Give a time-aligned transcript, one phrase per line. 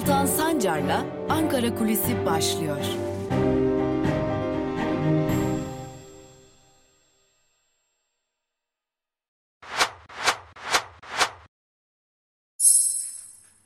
[0.00, 2.76] Altan Sancar'la Ankara Kulisi başlıyor.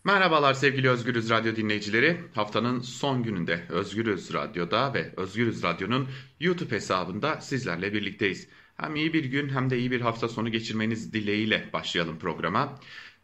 [0.05, 2.21] Merhabalar sevgili Özgürüz Radyo dinleyicileri.
[2.35, 6.09] Haftanın son gününde Özgürüz Radyo'da ve Özgürüz Radyo'nun
[6.41, 8.48] YouTube hesabında sizlerle birlikteyiz.
[8.76, 12.81] Hem iyi bir gün hem de iyi bir hafta sonu geçirmeniz dileğiyle başlayalım programa.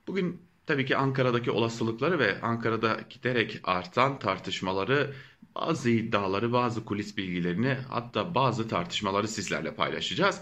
[0.06, 5.14] Bugün tabii ki Ankara'daki olasılıkları ve Ankara'da giderek artan tartışmaları,
[5.54, 10.40] bazı iddiaları, bazı kulis bilgilerini hatta bazı tartışmaları sizlerle paylaşacağız.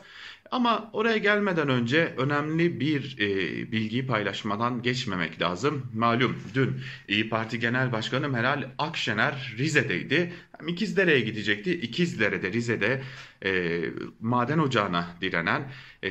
[0.51, 3.29] Ama oraya gelmeden önce önemli bir e,
[3.73, 5.87] bilgiyi paylaşmadan geçmemek lazım.
[5.95, 10.33] Malum dün İyi Parti Genel Başkanı Meral Akşener Rize'deydi.
[10.69, 11.75] İkizdere'ye gidecekti.
[11.75, 13.03] İkizdere'de Rize'de
[13.45, 13.81] e,
[14.21, 15.73] maden ocağına direnen
[16.05, 16.11] e,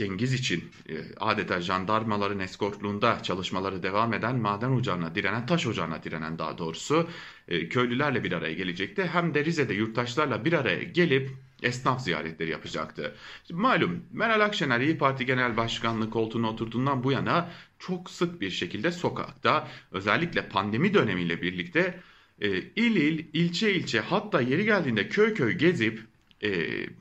[0.00, 6.38] Cengiz için e, adeta jandarmaların eskortluğunda çalışmaları devam eden maden ocağına direnen, taş ocağına direnen
[6.38, 7.08] daha doğrusu
[7.48, 9.10] e, köylülerle bir araya gelecekti.
[9.12, 11.30] Hem de Rize'de yurttaşlarla bir araya gelip
[11.62, 13.14] esnaf ziyaretleri yapacaktı.
[13.50, 18.92] Malum Meral Akşener İyi Parti Genel Başkanlığı koltuğuna oturduğundan bu yana çok sık bir şekilde
[18.92, 22.00] sokakta özellikle pandemi dönemiyle birlikte
[22.40, 26.10] e, il il, ilçe ilçe hatta yeri geldiğinde köy köy gezip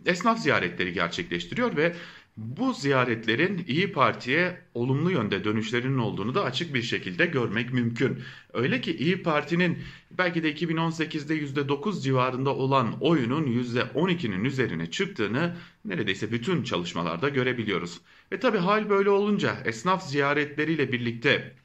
[0.06, 1.96] esnaf ziyaretleri gerçekleştiriyor ve
[2.40, 8.20] bu ziyaretlerin İyi Parti'ye olumlu yönde dönüşlerinin olduğunu da açık bir şekilde görmek mümkün.
[8.54, 9.80] Öyle ki İyi Parti'nin
[10.12, 18.02] belki de 2018'de %9 civarında olan oyunun %12'nin üzerine çıktığını neredeyse bütün çalışmalarda görebiliyoruz.
[18.32, 21.56] Ve tabi hal böyle olunca esnaf ziyaretleriyle birlikte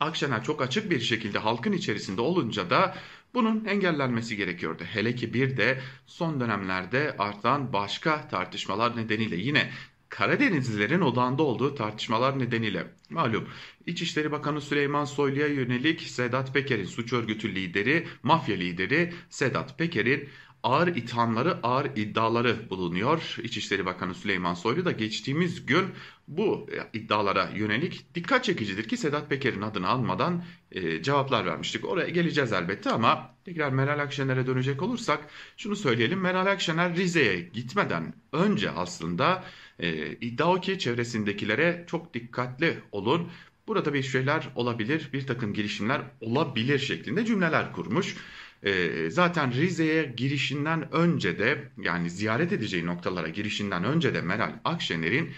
[0.00, 2.94] Akşener çok açık bir şekilde halkın içerisinde olunca da
[3.34, 4.82] bunun engellenmesi gerekiyordu.
[4.84, 9.70] Hele ki bir de son dönemlerde artan başka tartışmalar nedeniyle yine
[10.10, 13.48] Karadenizlilerin odağında olduğu tartışmalar nedeniyle malum
[13.86, 20.28] İçişleri Bakanı Süleyman Soylu'ya yönelik Sedat Peker'in suç örgütü lideri, mafya lideri Sedat Peker'in
[20.62, 23.36] ağır ithamları, ağır iddiaları bulunuyor.
[23.42, 25.86] İçişleri Bakanı Süleyman Soylu da geçtiğimiz gün
[26.28, 31.84] bu iddialara yönelik dikkat çekicidir ki Sedat Peker'in adını almadan e, cevaplar vermiştik.
[31.84, 36.20] Oraya geleceğiz elbette ama tekrar Meral Akşener'e dönecek olursak şunu söyleyelim.
[36.20, 39.44] Meral Akşener Rize'ye gitmeden önce aslında
[39.78, 43.28] e, iddia o ki çevresindekilere çok dikkatli olun.
[43.68, 48.16] Burada bir şeyler olabilir, bir takım girişimler olabilir şeklinde cümleler kurmuş.
[48.62, 55.30] E, zaten Rize'ye girişinden önce de yani ziyaret edeceği noktalara girişinden önce de Meral Akşener'in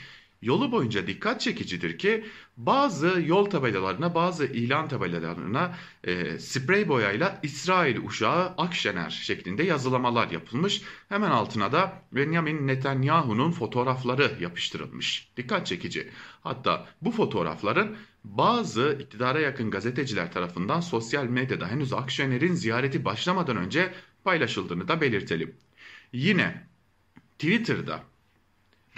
[0.43, 2.25] yolu boyunca dikkat çekicidir ki
[2.57, 5.75] bazı yol tabelalarına bazı ilan tabelalarına
[6.05, 10.83] e, sprey boyayla İsrail uşağı Akşener şeklinde yazılamalar yapılmış.
[11.09, 15.29] Hemen altına da Benjamin Netanyahu'nun fotoğrafları yapıştırılmış.
[15.37, 16.11] Dikkat çekici.
[16.43, 23.93] Hatta bu fotoğrafların bazı iktidara yakın gazeteciler tarafından sosyal medyada henüz Akşener'in ziyareti başlamadan önce
[24.25, 25.55] paylaşıldığını da belirtelim.
[26.13, 26.67] Yine
[27.39, 28.05] Twitter'da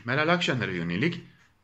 [0.05, 1.21] Meral Akşener'e yönelik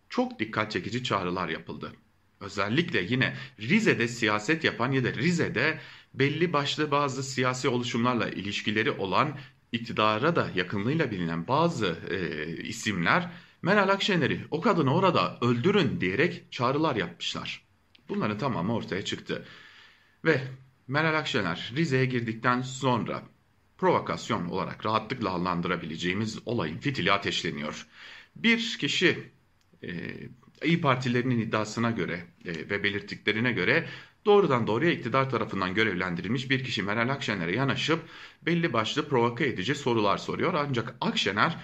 [0.09, 1.93] çok dikkat çekici çağrılar yapıldı.
[2.41, 5.79] Özellikle yine Rize'de siyaset yapan ya da Rize'de
[6.15, 9.39] belli başlı bazı siyasi oluşumlarla ilişkileri olan
[9.73, 13.31] iktidara da yakınlığıyla bilinen bazı e, isimler
[13.63, 17.63] Meral Akşener'i o kadını orada öldürün diyerek çağrılar yapmışlar.
[18.09, 19.47] Bunların tamamı ortaya çıktı.
[20.25, 20.43] Ve
[20.89, 23.23] Meral Akşener Rize'ye girdikten sonra
[23.79, 27.87] provokasyon olarak rahatlıkla adlandırabileceğimiz olayın fitili ateşleniyor.
[28.37, 29.31] Bir kişi
[29.83, 29.91] e,
[30.65, 33.89] İyi Partilerinin iddiasına göre e, ve belirttiklerine göre
[34.25, 38.01] doğrudan doğruya iktidar tarafından görevlendirilmiş bir kişi Meral Akşener'e yanaşıp
[38.43, 40.55] belli başlı provoke edici sorular soruyor.
[40.55, 41.57] Ancak Akşener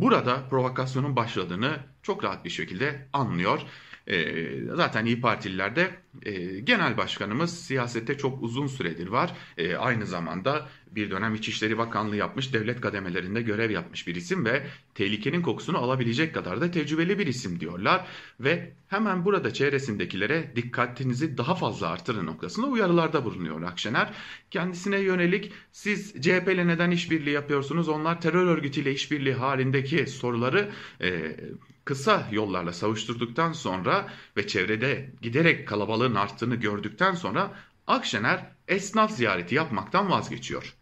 [0.00, 3.60] burada provokasyonun başladığını çok rahat bir şekilde anlıyor.
[4.06, 5.90] E, zaten İyi Partililerde
[6.24, 9.32] e, genel başkanımız siyasette çok uzun süredir var.
[9.58, 14.66] E, aynı zamanda bir dönem İçişleri Bakanlığı yapmış, devlet kademelerinde görev yapmış bir isim ve
[14.94, 18.06] tehlikenin kokusunu alabilecek kadar da tecrübeli bir isim diyorlar.
[18.40, 24.12] Ve hemen burada çevresindekilere dikkatinizi daha fazla artırın noktasında uyarılarda bulunuyor Akşener.
[24.50, 30.70] Kendisine yönelik siz CHP ile neden işbirliği yapıyorsunuz, onlar terör örgütüyle işbirliği halindeki soruları
[31.00, 31.36] e,
[31.84, 37.54] kısa yollarla savuşturduktan sonra ve çevrede giderek kalabalığın arttığını gördükten sonra
[37.86, 40.74] Akşener esnaf ziyareti yapmaktan vazgeçiyor.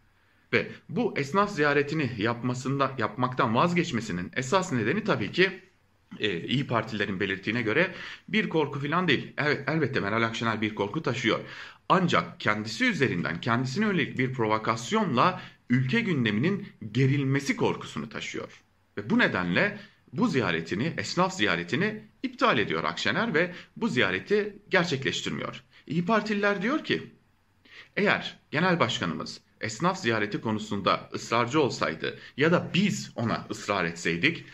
[0.53, 5.61] Ve bu esnaf ziyaretini yapmasında yapmaktan vazgeçmesinin esas nedeni tabii ki
[6.19, 7.95] e, İyi Partilerin belirttiğine göre
[8.27, 9.33] bir korku falan değil.
[9.37, 11.39] Evet, elbette Meral Akşener bir korku taşıyor.
[11.89, 18.61] Ancak kendisi üzerinden kendisine yönelik bir provokasyonla ülke gündeminin gerilmesi korkusunu taşıyor.
[18.97, 19.79] Ve bu nedenle
[20.13, 25.63] bu ziyaretini, esnaf ziyaretini iptal ediyor Akşener ve bu ziyareti gerçekleştirmiyor.
[25.87, 27.11] İyi Partililer diyor ki
[27.97, 34.45] Eğer genel başkanımız esnaf ziyareti konusunda ısrarcı olsaydı ya da biz ona ısrar etseydik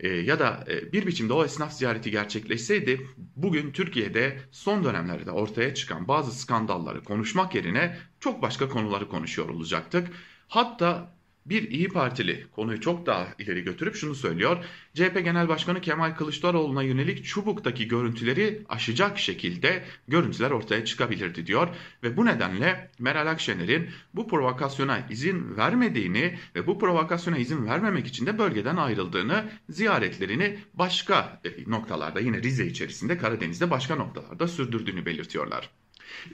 [0.00, 5.74] e, ya da e, bir biçimde o esnaf ziyareti gerçekleşseydi bugün Türkiye'de son dönemlerde ortaya
[5.74, 10.08] çıkan bazı skandalları konuşmak yerine çok başka konuları konuşuyor olacaktık.
[10.48, 11.13] Hatta
[11.46, 14.64] bir İyi Partili konuyu çok daha ileri götürüp şunu söylüyor.
[14.94, 21.68] CHP Genel Başkanı Kemal Kılıçdaroğlu'na yönelik Çubuk'taki görüntüleri aşacak şekilde görüntüler ortaya çıkabilirdi diyor.
[22.02, 28.26] Ve bu nedenle Meral Akşener'in bu provokasyona izin vermediğini ve bu provokasyona izin vermemek için
[28.26, 35.70] de bölgeden ayrıldığını, ziyaretlerini başka e, noktalarda yine Rize içerisinde Karadeniz'de başka noktalarda sürdürdüğünü belirtiyorlar.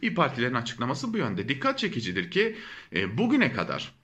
[0.03, 1.49] İyi Partilerin açıklaması bu yönde.
[1.49, 2.57] Dikkat çekicidir ki
[2.93, 4.00] e, bugüne kadar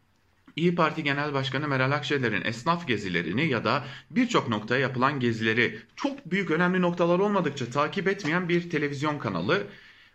[0.57, 6.31] İyi Parti Genel Başkanı Meral Akşener'in esnaf gezilerini ya da birçok noktaya yapılan gezileri çok
[6.31, 9.67] büyük önemli noktalar olmadıkça takip etmeyen bir televizyon kanalı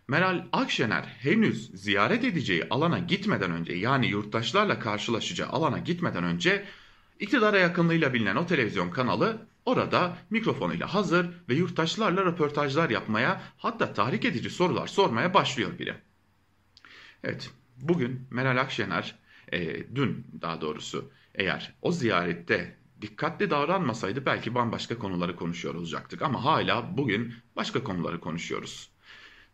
[0.08, 6.64] Meral Akşener henüz ziyaret edeceği alana gitmeden önce yani yurttaşlarla karşılaşacağı alana gitmeden önce
[7.20, 14.24] iktidara yakınlığıyla bilinen o televizyon kanalı orada mikrofonuyla hazır ve yurttaşlarla röportajlar yapmaya hatta tahrik
[14.24, 16.02] edici sorular sormaya başlıyor bile.
[17.24, 19.21] Evet bugün Meral Akşener
[19.52, 26.22] e, dün daha doğrusu eğer o ziyarette dikkatli davranmasaydı belki bambaşka konuları konuşuyor olacaktık.
[26.22, 28.90] Ama hala bugün başka konuları konuşuyoruz.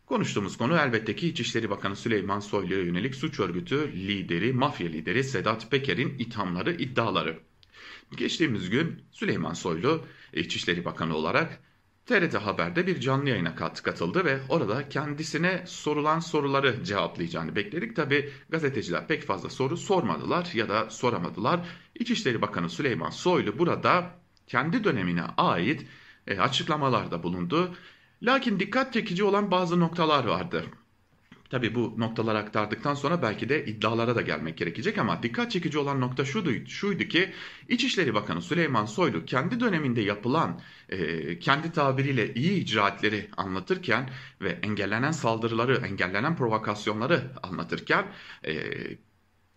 [0.05, 5.71] Konuştuğumuz konu elbette ki İçişleri Bakanı Süleyman Soylu'ya yönelik suç örgütü lideri, mafya lideri Sedat
[5.71, 7.39] Peker'in ithamları, iddiaları.
[8.17, 11.59] Geçtiğimiz gün Süleyman Soylu İçişleri Bakanı olarak
[12.09, 17.95] TRT Haber'de bir canlı yayına katıldı ve orada kendisine sorulan soruları cevaplayacağını bekledik.
[17.95, 21.59] Tabi gazeteciler pek fazla soru sormadılar ya da soramadılar.
[21.95, 24.11] İçişleri Bakanı Süleyman Soylu burada
[24.47, 25.85] kendi dönemine ait
[26.27, 27.75] e, açıklamalarda bulundu.
[28.23, 30.65] Lakin dikkat çekici olan bazı noktalar vardı.
[31.49, 36.01] Tabi bu noktaları aktardıktan sonra belki de iddialara da gelmek gerekecek ama dikkat çekici olan
[36.01, 37.33] nokta şuydu, şuydu ki
[37.69, 44.09] İçişleri Bakanı Süleyman Soylu kendi döneminde yapılan e, kendi tabiriyle iyi icraatleri anlatırken
[44.41, 48.05] ve engellenen saldırıları, engellenen provokasyonları anlatırken
[48.45, 48.53] e,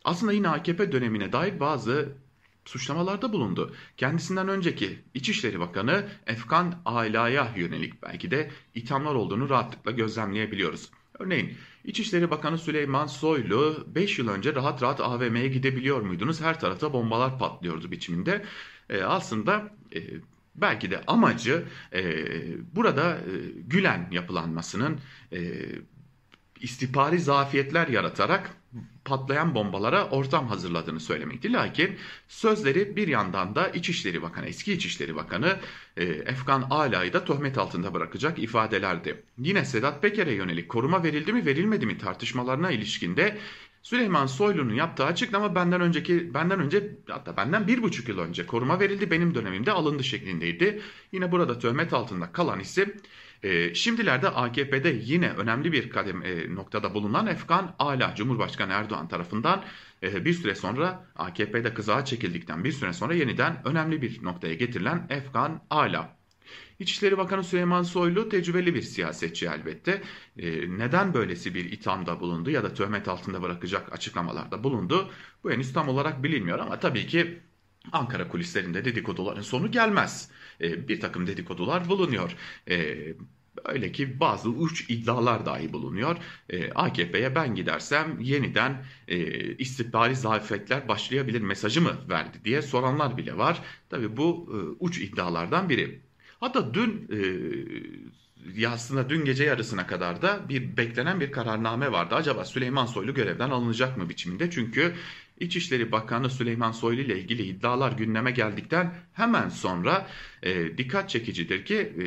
[0.05, 2.13] aslında yine AKP dönemine dair bazı
[2.65, 3.75] suçlamalarda bulundu.
[3.97, 10.91] Kendisinden önceki İçişleri Bakanı Efkan Ala'ya yönelik belki de ithamlar olduğunu rahatlıkla gözlemleyebiliyoruz.
[11.23, 16.41] Örneğin İçişleri Bakanı Süleyman Soylu 5 yıl önce rahat rahat AVM'ye gidebiliyor muydunuz?
[16.41, 18.45] Her tarafta bombalar patlıyordu biçiminde.
[18.91, 20.01] E, aslında e,
[20.55, 22.03] belki de amacı e,
[22.77, 25.01] burada e, Gülen yapılanmasının
[25.33, 25.39] e,
[26.63, 28.57] istihbari zafiyetler yaratarak
[29.05, 31.53] patlayan bombalara ortam hazırladığını söylemekti.
[31.53, 31.97] Lakin
[32.29, 35.57] sözleri bir yandan da İçişleri Bakanı, eski İçişleri Bakanı
[35.97, 39.23] e, Efkan Ala'yı da töhmet altında bırakacak ifadelerdi.
[39.39, 43.39] Yine Sedat Peker'e yönelik koruma verildi mi verilmedi mi tartışmalarına ilişkinde
[43.83, 48.81] Süleyman Soylu'nun yaptığı açıklama benden önceki benden önce hatta benden bir buçuk yıl önce koruma
[48.81, 50.81] verildi benim dönemimde alındı şeklindeydi.
[51.13, 52.95] Yine burada töhmet altında kalan isim
[53.43, 59.65] e, şimdilerde AKP'de yine önemli bir kadem e, noktada bulunan Efkan Ala Cumhurbaşkanı Erdoğan tarafından
[60.03, 65.07] e, bir süre sonra AKP'de kızağa çekildikten bir süre sonra yeniden önemli bir noktaya getirilen
[65.11, 66.22] Efkan Ala.
[66.79, 70.03] İçişleri Bakanı Süleyman Soylu tecrübeli bir siyasetçi elbette.
[70.39, 75.11] E, neden böylesi bir ithamda bulundu ya da töhmet altında bırakacak açıklamalarda bulundu?
[75.45, 77.41] Bu henüz tam olarak bilinmiyor ama tabii ki
[77.93, 80.31] Ankara kulislerinde dedikoduların sonu gelmez.
[80.61, 82.37] E, bir takım dedikodular bulunuyor.
[82.71, 82.97] E,
[83.65, 86.17] Öyle ki bazı uç iddialar dahi bulunuyor.
[86.51, 89.17] E, AKP'ye ben gidersem yeniden e,
[89.57, 93.63] istihbari zafiyetler başlayabilir mesajı mı verdi diye soranlar bile var.
[93.91, 96.03] Tabi bu e, uç iddialardan biri.
[96.43, 97.09] Hatta dün
[98.57, 102.15] e, aslında dün gece yarısına kadar da bir beklenen bir kararname vardı.
[102.15, 104.51] Acaba Süleyman Soylu görevden alınacak mı biçiminde?
[104.51, 104.95] Çünkü
[105.41, 110.07] İçişleri Bakanı Süleyman Soylu ile ilgili iddialar gündeme geldikten hemen sonra
[110.43, 112.05] e, dikkat çekicidir ki e,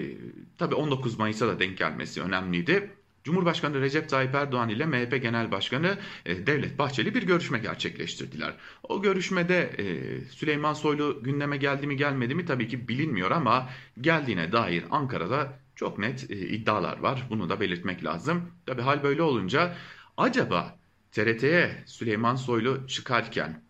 [0.57, 2.91] tabii 19 Mayıs'a da denk gelmesi önemliydi.
[3.25, 8.53] Cumhurbaşkanı Recep Tayyip Erdoğan ile MHP Genel Başkanı e, Devlet Bahçeli bir görüşme gerçekleştirdiler.
[8.83, 9.85] O görüşmede e,
[10.25, 13.69] Süleyman Soylu gündeme geldi mi gelmedi mi tabii ki bilinmiyor ama
[14.01, 17.27] geldiğine dair Ankara'da çok net e, iddialar var.
[17.29, 18.51] Bunu da belirtmek lazım.
[18.65, 19.75] Tabii hal böyle olunca
[20.17, 20.79] acaba
[21.11, 23.65] TRT'ye Süleyman Soylu çıkarken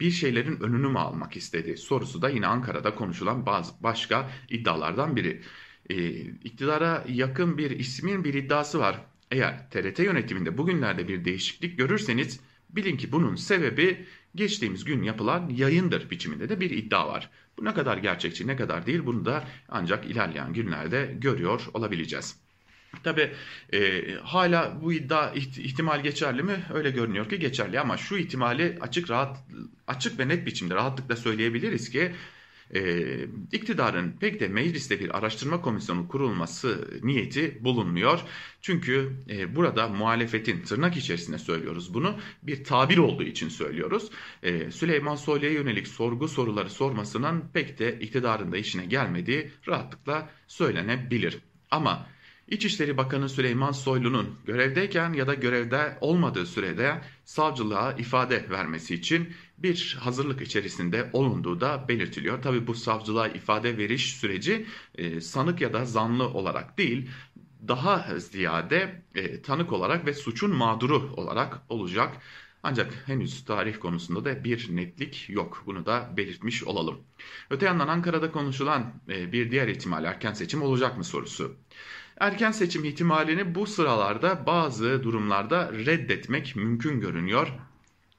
[0.00, 5.42] bir şeylerin önünü mü almak istedi sorusu da yine Ankara'da konuşulan bazı başka iddialardan biri.
[5.90, 9.00] E, iktidara yakın bir ismin bir iddiası var.
[9.30, 12.40] Eğer TRT yönetiminde bugünlerde bir değişiklik görürseniz
[12.70, 17.30] bilin ki bunun sebebi geçtiğimiz gün yapılan yayındır biçiminde de bir iddia var.
[17.58, 22.36] Bu ne kadar gerçekçi ne kadar değil bunu da ancak ilerleyen günlerde görüyor olabileceğiz.
[23.02, 23.32] Tabi
[23.72, 26.64] e, hala bu iddia ihtimal geçerli mi?
[26.74, 29.36] Öyle görünüyor ki geçerli ama şu ihtimali açık rahat
[29.86, 32.12] açık ve net biçimde rahatlıkla söyleyebiliriz ki
[32.74, 33.04] e,
[33.52, 38.20] iktidarın pek de mecliste bir araştırma komisyonu kurulması niyeti bulunmuyor.
[38.60, 44.10] Çünkü e, burada muhalefetin tırnak içerisinde söylüyoruz bunu bir tabir olduğu için söylüyoruz.
[44.42, 51.38] E, Süleyman Soylu'ya yönelik sorgu soruları sormasının pek de iktidarın da işine gelmediği rahatlıkla söylenebilir.
[51.70, 52.06] Ama
[52.48, 59.96] İçişleri Bakanı Süleyman Soylu'nun görevdeyken ya da görevde olmadığı sürede savcılığa ifade vermesi için bir
[60.00, 62.42] hazırlık içerisinde olunduğu da belirtiliyor.
[62.42, 67.10] Tabi bu savcılığa ifade veriş süreci e, sanık ya da zanlı olarak değil
[67.68, 72.16] daha ziyade e, tanık olarak ve suçun mağduru olarak olacak.
[72.62, 75.62] Ancak henüz tarih konusunda da bir netlik yok.
[75.66, 76.98] Bunu da belirtmiş olalım.
[77.50, 81.56] Öte yandan Ankara'da konuşulan e, bir diğer ihtimal erken seçim olacak mı sorusu.
[82.20, 87.52] Erken seçim ihtimalini bu sıralarda bazı durumlarda reddetmek mümkün görünüyor.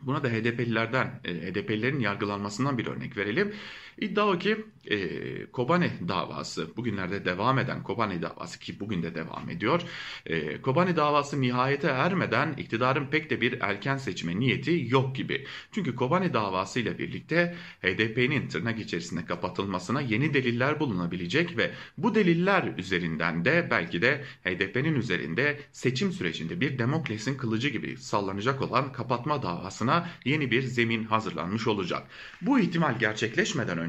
[0.02, 3.54] Buna da HDP'lilerden, e, HDP'lilerin yargılanmasından bir örnek verelim.
[3.98, 9.50] İddia o ki e, Kobane davası, bugünlerde devam eden Kobane davası ki bugün de devam
[9.50, 9.82] ediyor.
[10.26, 15.46] E, Kobane davası nihayete ermeden iktidarın pek de bir erken seçime niyeti yok gibi.
[15.72, 22.74] Çünkü Kobane davası ile birlikte HDP'nin tırnak içerisinde kapatılmasına yeni deliller bulunabilecek ve bu deliller
[22.78, 29.44] üzerinden de belki de HDP'nin üzerinde seçim sürecinde bir demokrasinin kılıcı gibi sallanacak olan kapatma
[29.44, 32.08] davasına yeni bir zemin hazırlanmış olacak.
[32.42, 33.87] Bu ihtimal gerçekleşmeden önce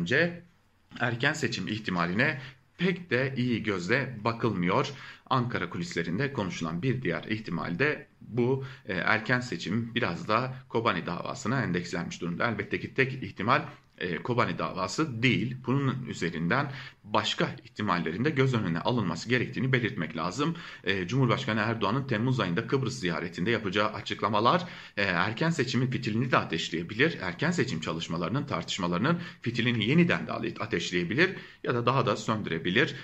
[1.00, 2.40] erken seçim ihtimaline
[2.78, 4.92] pek de iyi gözle bakılmıyor.
[5.30, 11.62] Ankara kulislerinde konuşulan bir diğer ihtimal de bu e, erken seçim biraz da Kobani davasına
[11.62, 12.48] endekslenmiş durumda.
[12.48, 13.62] Elbette ki tek ihtimal
[14.00, 15.56] e, Kobani davası değil.
[15.66, 16.72] Bunun üzerinden
[17.04, 20.56] başka ihtimallerinde göz önüne alınması gerektiğini belirtmek lazım.
[20.84, 24.64] E, Cumhurbaşkanı Erdoğan'ın Temmuz ayında Kıbrıs ziyaretinde yapacağı açıklamalar
[24.96, 27.18] e, erken seçimin fitilini de ateşleyebilir.
[27.20, 32.94] Erken seçim çalışmalarının tartışmalarının fitilini yeniden de ateşleyebilir ya da daha da söndürebilir.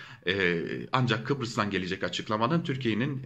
[0.92, 3.22] Ancak Kıbrıs'tan gelecek açıklamanın Türkiye'nin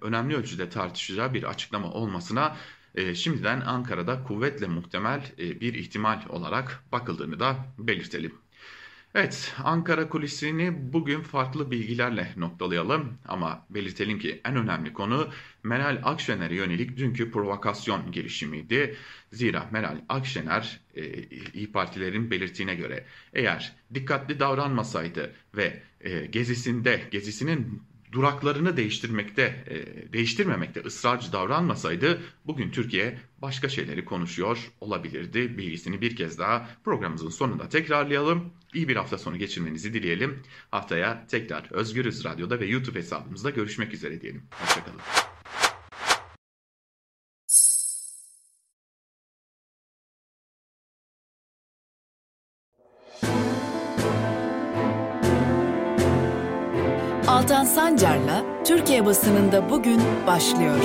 [0.00, 2.56] önemli ölçüde tartışacağı bir açıklama olmasına
[2.94, 8.32] e, şimdiden Ankara'da kuvvetle muhtemel e, bir ihtimal olarak bakıldığını da belirtelim.
[9.14, 15.28] Evet, Ankara kulisini bugün farklı bilgilerle noktalayalım ama belirtelim ki en önemli konu
[15.62, 18.96] Meral Akşener'e yönelik dünkü provokasyon girişimiydi.
[19.32, 21.22] Zira Meral Akşener e,
[21.54, 30.80] İyi Partilerin belirttiğine göre eğer dikkatli davranmasaydı ve e, gezisinde gezisinin duraklarını değiştirmekte, e, değiştirmemekte
[30.80, 35.58] ısrarcı davranmasaydı bugün Türkiye başka şeyleri konuşuyor olabilirdi.
[35.58, 38.52] Bilgisini bir kez daha programımızın sonunda tekrarlayalım.
[38.74, 40.42] İyi bir hafta sonu geçirmenizi dileyelim.
[40.70, 44.42] Haftaya tekrar Özgürüz Radyo'da ve YouTube hesabımızda görüşmek üzere diyelim.
[44.50, 45.31] Hoşçakalın.
[57.42, 60.78] Altan Sancar'la Türkiye basınında bugün başlıyor.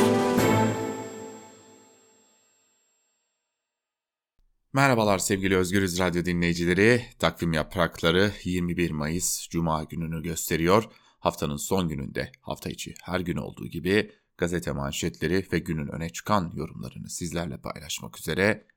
[4.73, 7.01] Merhabalar sevgili Özgürüz Radyo dinleyicileri.
[7.19, 10.83] Takvim yaprakları 21 Mayıs Cuma gününü gösteriyor.
[11.19, 16.51] Haftanın son gününde hafta içi her gün olduğu gibi gazete manşetleri ve günün öne çıkan
[16.55, 18.67] yorumlarını sizlerle paylaşmak üzere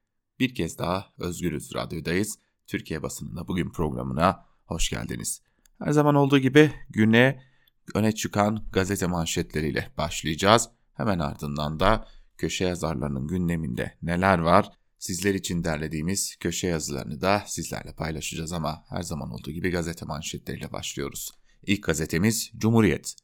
[0.41, 2.39] bir kez daha Özgürüz Radyo'dayız.
[2.67, 5.43] Türkiye basınında bugün programına hoş geldiniz.
[5.79, 7.50] Her zaman olduğu gibi güne
[7.95, 10.69] öne çıkan gazete manşetleriyle başlayacağız.
[10.95, 14.71] Hemen ardından da köşe yazarlarının gündeminde neler var?
[14.99, 20.73] Sizler için derlediğimiz köşe yazılarını da sizlerle paylaşacağız ama her zaman olduğu gibi gazete manşetleriyle
[20.73, 21.31] başlıyoruz.
[21.67, 23.15] İlk gazetemiz Cumhuriyet.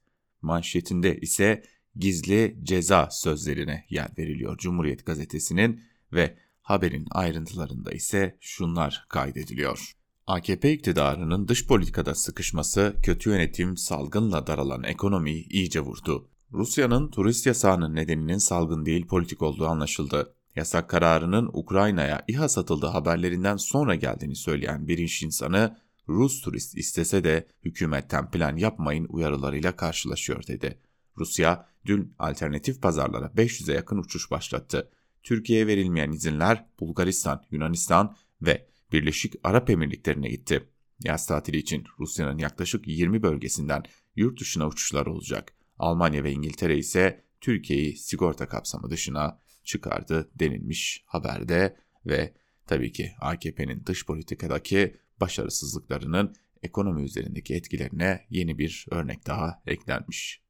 [0.42, 1.62] Manşetinde ise
[1.96, 9.96] gizli ceza sözlerine yer veriliyor Cumhuriyet gazetesinin ve haberin ayrıntılarında ise şunlar kaydediliyor.
[10.26, 16.28] AKP iktidarının dış politikada sıkışması, kötü yönetim, salgınla daralan ekonomiyi iyice vurdu.
[16.52, 20.34] Rusya'nın turist yasağının nedeninin salgın değil politik olduğu anlaşıldı.
[20.56, 25.76] Yasak kararının Ukrayna'ya İHA satıldığı haberlerinden sonra geldiğini söyleyen bir iş insanı,
[26.08, 30.78] Rus turist istese de hükümetten plan yapmayın uyarılarıyla karşılaşıyor dedi.
[31.18, 34.90] Rusya dün alternatif pazarlara 500'e yakın uçuş başlattı.
[35.22, 40.68] Türkiye'ye verilmeyen izinler Bulgaristan, Yunanistan ve Birleşik Arap Emirlikleri'ne gitti.
[41.04, 43.82] Yaz tatili için Rusya'nın yaklaşık 20 bölgesinden
[44.16, 45.52] yurt dışına uçuşlar olacak.
[45.78, 51.76] Almanya ve İngiltere ise Türkiye'yi sigorta kapsamı dışına çıkardı denilmiş haberde
[52.06, 52.34] ve
[52.66, 60.42] tabii ki AKP'nin dış politikadaki başarısızlıklarının ekonomi üzerindeki etkilerine yeni bir örnek daha eklenmiş.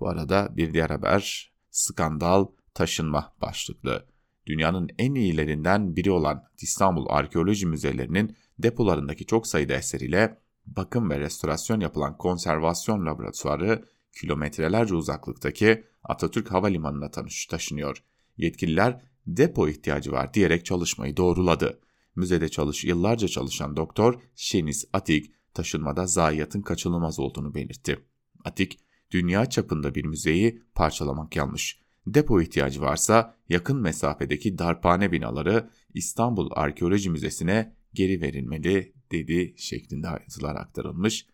[0.00, 4.11] Bu arada bir diğer haber skandal taşınma başlıklı.
[4.46, 11.80] Dünyanın en iyilerinden biri olan İstanbul Arkeoloji Müzelerinin depolarındaki çok sayıda eseriyle bakım ve restorasyon
[11.80, 13.84] yapılan konservasyon laboratuvarı
[14.20, 17.10] kilometrelerce uzaklıktaki Atatürk Havalimanı'na
[17.50, 18.04] taşınıyor.
[18.36, 21.80] Yetkililer depo ihtiyacı var diyerek çalışmayı doğruladı.
[22.16, 27.98] Müzede çalış, yıllarca çalışan doktor Şeniz Atik taşınmada zayiatın kaçınılmaz olduğunu belirtti.
[28.44, 28.78] Atik,
[29.10, 31.81] dünya çapında bir müzeyi parçalamak yanlış.
[32.06, 40.56] Depo ihtiyacı varsa yakın mesafedeki darphane binaları İstanbul Arkeoloji Müzesi'ne geri verilmeli dedi şeklinde ayrıntılar
[40.56, 41.26] aktarılmış.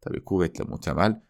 [0.00, 1.22] Tabi kuvvetle muhtemel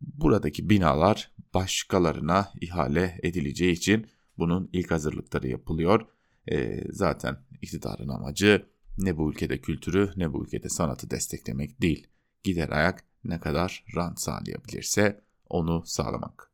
[0.00, 4.06] buradaki binalar başkalarına ihale edileceği için
[4.38, 6.06] bunun ilk hazırlıkları yapılıyor.
[6.50, 8.66] E, zaten iktidarın amacı
[8.98, 12.06] ne bu ülkede kültürü ne bu ülkede sanatı desteklemek değil.
[12.44, 16.53] Gider ayak ne kadar rant sağlayabilirse onu sağlamak.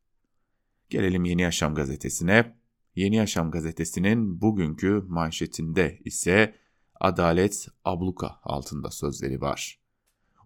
[0.90, 2.54] Gelelim Yeni Yaşam gazetesine.
[2.94, 6.54] Yeni Yaşam gazetesinin bugünkü manşetinde ise
[7.00, 9.80] adalet abluka altında sözleri var.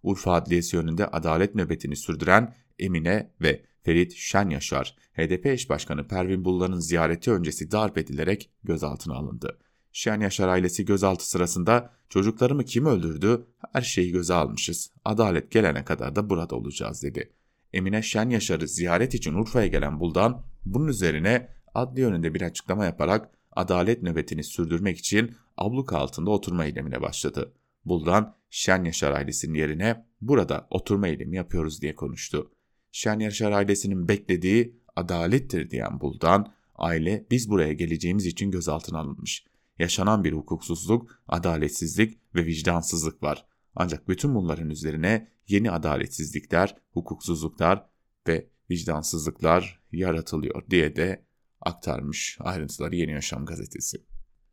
[0.03, 6.81] Urfa Adliyesi önünde adalet nöbetini sürdüren Emine ve Ferit Şenyaşar, HDP eş başkanı Pervin Bullan'ın
[6.81, 9.59] ziyareti öncesi darp edilerek gözaltına alındı.
[9.93, 13.47] Şenyaşar ailesi gözaltı sırasında çocuklarımı kim öldürdü?
[13.73, 14.91] Her şeyi göze almışız.
[15.05, 17.33] Adalet gelene kadar da burada olacağız dedi.
[17.75, 24.03] Emine Şenyaşar'ı ziyaret için Urfa'ya gelen Buldan bunun üzerine adli önünde bir açıklama yaparak adalet
[24.03, 27.53] nöbetini sürdürmek için abluka altında oturma eylemine başladı.
[27.85, 32.51] Buldan Şen Yaşar ailesinin yerine burada oturma eylemi yapıyoruz diye konuştu.
[32.93, 39.45] Şen Yaşar ailesinin beklediği adalettir diyen Buldan, aile biz buraya geleceğimiz için gözaltına alınmış.
[39.79, 43.47] Yaşanan bir hukuksuzluk, adaletsizlik ve vicdansızlık var.
[43.77, 47.87] Ancak bütün bunların üzerine yeni adaletsizlikler, hukuksuzluklar
[48.29, 51.25] ve vicdansızlıklar yaratılıyor diye de
[51.61, 54.05] aktarmış ayrıntıları Yeni Yaşam gazetesi.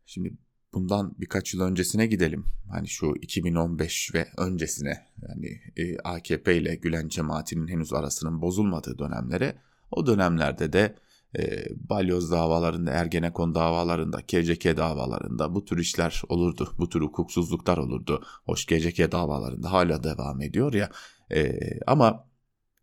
[0.06, 0.36] Şimdi
[0.74, 2.44] bundan birkaç yıl öncesine gidelim.
[2.70, 9.58] Hani şu 2015 ve öncesine yani e, AKP ile Gülen cemaatinin henüz arasının bozulmadığı dönemlere
[9.90, 10.96] o dönemlerde de
[11.38, 16.72] e, balyoz davalarında, Ergenekon davalarında, KCK davalarında bu tür işler olurdu.
[16.78, 18.24] Bu tür hukuksuzluklar olurdu.
[18.44, 20.90] Hoş KCK davalarında hala devam ediyor ya.
[21.34, 22.28] E, ama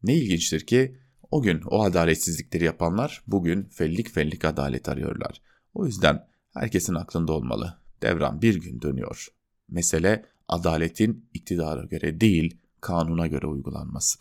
[0.03, 0.97] ne ilginçtir ki
[1.31, 5.41] o gün o adaletsizlikleri yapanlar bugün fellik fellik adalet arıyorlar.
[5.73, 7.79] O yüzden herkesin aklında olmalı.
[8.01, 9.27] Devran bir gün dönüyor.
[9.69, 14.19] Mesele adaletin iktidara göre değil, kanuna göre uygulanması.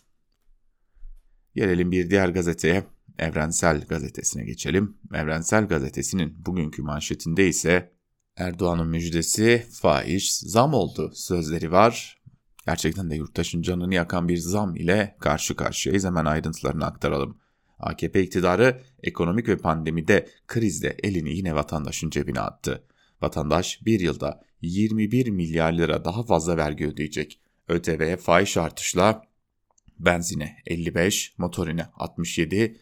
[1.55, 2.83] Gelelim bir diğer gazeteye,
[3.19, 4.97] Evrensel Gazetesi'ne geçelim.
[5.13, 7.93] Evrensel Gazetesi'nin bugünkü manşetinde ise
[8.37, 12.21] Erdoğan'ın müjdesi faiz zam oldu sözleri var.
[12.65, 16.05] Gerçekten de yurttaşın canını yakan bir zam ile karşı karşıyayız.
[16.05, 17.37] Hemen ayrıntılarını aktaralım.
[17.79, 22.83] AKP iktidarı ekonomik ve pandemide krizde elini yine vatandaşın cebine attı.
[23.21, 27.41] Vatandaş bir yılda 21 milyar lira daha fazla vergi ödeyecek.
[27.67, 29.28] ÖTV'ye faiz artışla
[29.99, 32.75] benzine 55, motorine 67,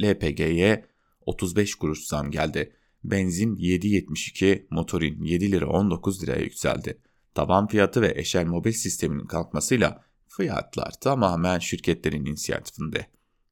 [0.00, 0.84] LPG'ye
[1.26, 2.72] 35 kuruş zam geldi.
[3.04, 6.98] Benzin 7.72, motorin 7 lira 19 liraya yükseldi.
[7.34, 13.06] Taban fiyatı ve eşel mobil sisteminin kalkmasıyla fiyatlar tamamen şirketlerin inisiyatifinde.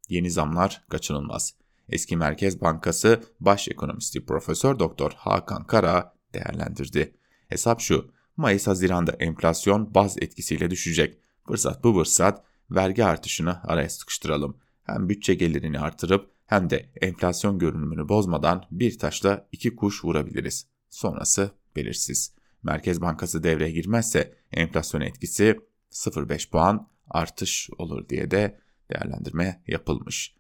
[0.09, 1.55] Yeni zamlar kaçınılmaz.
[1.89, 7.15] Eski Merkez Bankası Baş Ekonomisti Profesör Doktor Hakan Kara değerlendirdi.
[7.49, 11.19] Hesap şu, Mayıs-Haziran'da enflasyon baz etkisiyle düşecek.
[11.47, 12.45] Fırsat bu fırsat
[12.75, 14.57] vergi artışını araya sıkıştıralım.
[14.85, 20.67] Hem bütçe gelirini artırıp hem de enflasyon görünümünü bozmadan bir taşla iki kuş vurabiliriz.
[20.91, 22.35] Sonrası belirsiz.
[22.63, 30.35] Merkez Bankası devreye girmezse enflasyon etkisi 0.5 puan artış olur diye de değerlendirme yapılmış.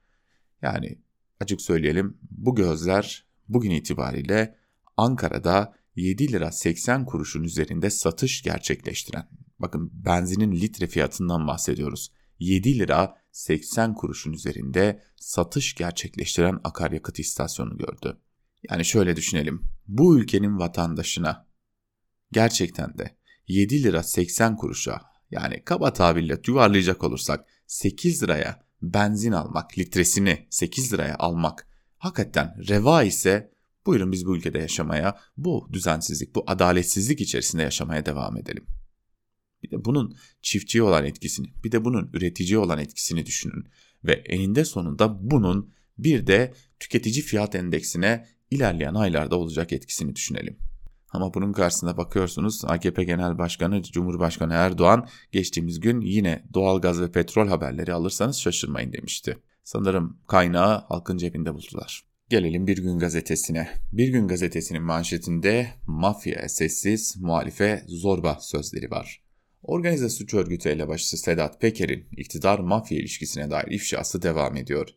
[0.62, 0.98] Yani
[1.40, 4.56] açık söyleyelim bu gözler bugün itibariyle
[4.96, 12.12] Ankara'da 7 lira 80 kuruşun üzerinde satış gerçekleştiren, bakın benzinin litre fiyatından bahsediyoruz.
[12.42, 18.18] 7 lira 80 kuruşun üzerinde satış gerçekleştiren akaryakıt istasyonu gördü.
[18.70, 19.62] Yani şöyle düşünelim.
[19.88, 21.46] Bu ülkenin vatandaşına
[22.32, 23.16] gerçekten de
[23.48, 25.00] 7 lira 80 kuruşa
[25.30, 33.02] yani kaba tabirle yuvarlayacak olursak 8 liraya benzin almak, litresini 8 liraya almak hakikaten reva
[33.02, 33.52] ise
[33.86, 38.66] buyurun biz bu ülkede yaşamaya, bu düzensizlik, bu adaletsizlik içerisinde yaşamaya devam edelim.
[39.62, 43.64] Bir de bunun çiftçiye olan etkisini, bir de bunun üreticiye olan etkisini düşünün.
[44.04, 50.56] Ve eninde sonunda bunun bir de tüketici fiyat endeksine ilerleyen aylarda olacak etkisini düşünelim.
[51.12, 57.48] Ama bunun karşısında bakıyorsunuz AKP Genel Başkanı Cumhurbaşkanı Erdoğan geçtiğimiz gün yine doğalgaz ve petrol
[57.48, 59.36] haberleri alırsanız şaşırmayın demişti.
[59.64, 62.04] Sanırım kaynağı halkın cebinde buldular.
[62.28, 63.68] Gelelim Bir Gün Gazetesi'ne.
[63.92, 69.21] Bir Gün Gazetesi'nin manşetinde mafya sessiz, muhalife zorba sözleri var.
[69.62, 74.88] Organize suç örgütü elebaşısı Sedat Peker'in iktidar mafya ilişkisine dair ifşası devam ediyor.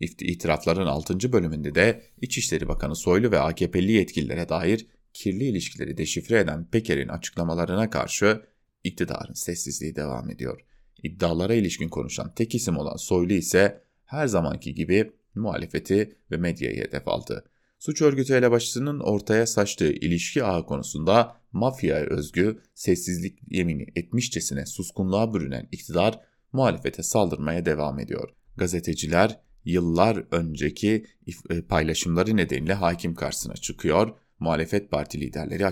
[0.00, 1.32] İtirafların 6.
[1.32, 7.90] bölümünde de İçişleri Bakanı Soylu ve AKP'li yetkililere dair kirli ilişkileri deşifre eden Peker'in açıklamalarına
[7.90, 8.42] karşı
[8.84, 10.60] iktidarın sessizliği devam ediyor.
[11.02, 17.08] İddialara ilişkin konuşan tek isim olan Soylu ise her zamanki gibi muhalefeti ve medyayı hedef
[17.08, 17.44] aldı.
[17.78, 25.68] Suç örgütü elebaşısının ortaya saçtığı ilişki ağı konusunda mafyaya özgü sessizlik yemini etmişçesine suskunluğa bürünen
[25.72, 26.20] iktidar
[26.52, 28.30] muhalefete saldırmaya devam ediyor.
[28.56, 31.06] Gazeteciler yıllar önceki
[31.50, 35.66] e, paylaşımları nedeniyle hakim karşısına çıkıyor, muhalefet parti liderleri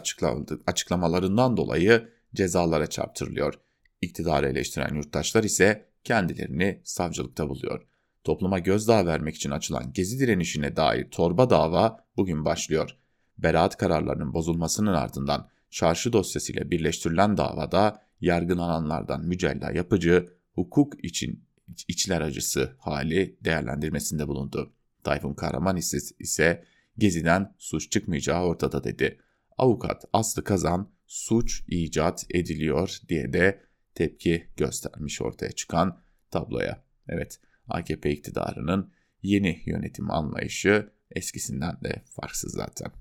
[0.66, 3.54] açıklamalarından dolayı cezalara çarptırılıyor.
[4.00, 7.86] İktidarı eleştiren yurttaşlar ise kendilerini savcılıkta buluyor.
[8.24, 12.96] Topluma gözdağı vermek için açılan gezi direnişine dair torba dava bugün başlıyor.
[13.38, 21.44] Beraat kararlarının bozulmasının ardından çarşı dosyasıyla birleştirilen davada yargılananlardan mücella yapıcı hukuk için
[21.88, 24.72] içler acısı hali değerlendirmesinde bulundu.
[25.04, 25.76] Tayfun Kahraman
[26.18, 26.64] ise,
[26.98, 29.18] Gezi'den suç çıkmayacağı ortada dedi.
[29.58, 33.62] Avukat Aslı Kazan suç icat ediliyor diye de
[33.94, 36.00] tepki göstermiş ortaya çıkan
[36.30, 36.84] tabloya.
[37.08, 42.92] Evet AKP iktidarının yeni yönetim anlayışı eskisinden de farksız zaten.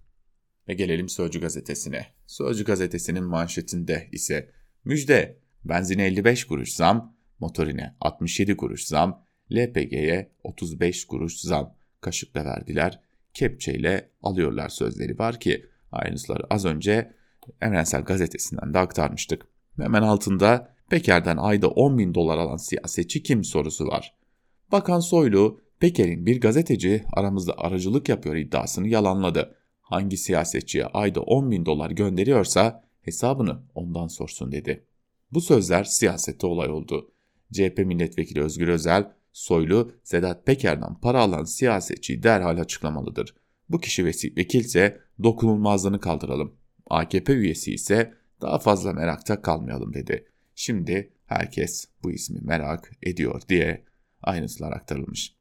[0.68, 2.06] Ve gelelim Sözcü gazetesine.
[2.28, 4.52] Sözcü gazetesinin manşetinde ise
[4.86, 13.00] müjde benzine 55 kuruş zam, motorine 67 kuruş zam, LPG'ye 35 kuruş zam kaşıkla verdiler,
[13.34, 17.14] kepçeyle alıyorlar sözleri var ki ayrıntıları az önce
[17.62, 19.46] Evrensel Gazetesi'nden de aktarmıştık.
[19.78, 24.14] Hemen altında Peker'den ayda 10 bin dolar alan siyasetçi kim sorusu var.
[24.72, 29.57] Bakan Soylu, Peker'in bir gazeteci aramızda aracılık yapıyor iddiasını yalanladı.
[29.90, 34.86] Hangi siyasetçiye ayda 10 bin dolar gönderiyorsa hesabını ondan sorsun dedi.
[35.32, 37.12] Bu sözler siyasette olay oldu.
[37.54, 43.36] CHP milletvekili Özgür Özel, Soylu, Sedat Peker'den para alan siyasetçiyi derhal açıklamalıdır.
[43.70, 46.56] Bu kişi vekilse dokunulmazlığını kaldıralım.
[46.90, 50.26] AKP üyesi ise daha fazla merakta kalmayalım dedi.
[50.56, 53.86] Şimdi herkes bu ismi merak ediyor diye
[54.24, 55.37] ayrıntılar aktarılmış.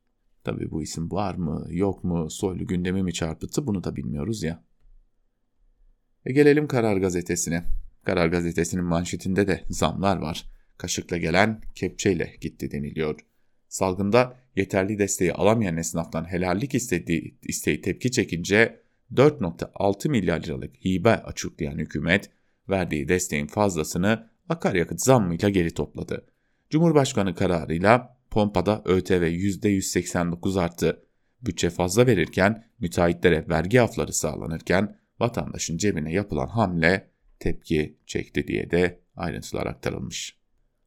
[0.47, 4.65] Tabii bu isim var mı yok mu soylu gündemi mi çarpıttı bunu da bilmiyoruz ya.
[6.27, 7.65] E gelelim Karar Gazetesi'ne.
[8.05, 10.51] Karar Gazetesi'nin manşetinde de zamlar var.
[10.79, 13.21] Kaşıkla gelen kepçeyle gitti deniliyor.
[13.69, 18.81] Salgında yeterli desteği alamayan esnaftan helallik istediği, isteği tepki çekince
[19.15, 22.31] 4.6 milyar liralık hibe açıklayan hükümet
[22.69, 26.27] verdiği desteğin fazlasını akaryakıt zammıyla geri topladı.
[26.71, 31.03] Cumhurbaşkanı kararıyla pompada ÖTV %189 arttı.
[31.43, 39.01] Bütçe fazla verirken müteahhitlere vergi afları sağlanırken vatandaşın cebine yapılan hamle tepki çekti diye de
[39.15, 40.39] ayrıntılar aktarılmış.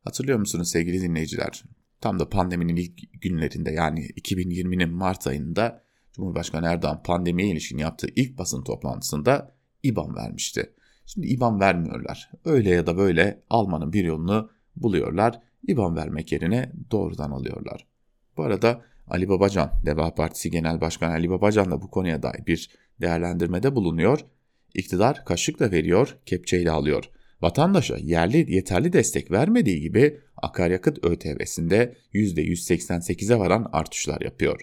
[0.03, 1.63] Hatırlıyor musunuz sevgili dinleyiciler?
[2.01, 5.83] Tam da pandeminin ilk günlerinde yani 2020'nin Mart ayında
[6.13, 10.73] Cumhurbaşkanı Erdoğan pandemiye ilişkin yaptığı ilk basın toplantısında IBAN vermişti.
[11.05, 12.31] Şimdi IBAN vermiyorlar.
[12.45, 15.39] Öyle ya da böyle almanın bir yolunu buluyorlar.
[15.67, 17.87] IBAN vermek yerine doğrudan alıyorlar.
[18.37, 22.69] Bu arada Ali Babacan, Deva Partisi Genel Başkanı Ali Babacan da bu konuya dair bir
[23.01, 24.19] değerlendirmede bulunuyor.
[24.73, 27.09] İktidar kaşıkla veriyor, kepçeyle alıyor.
[27.41, 34.61] Vatandaşa yerli yeterli destek vermediği gibi akaryakıt ÖTV'sinde %188'e varan artışlar yapıyor.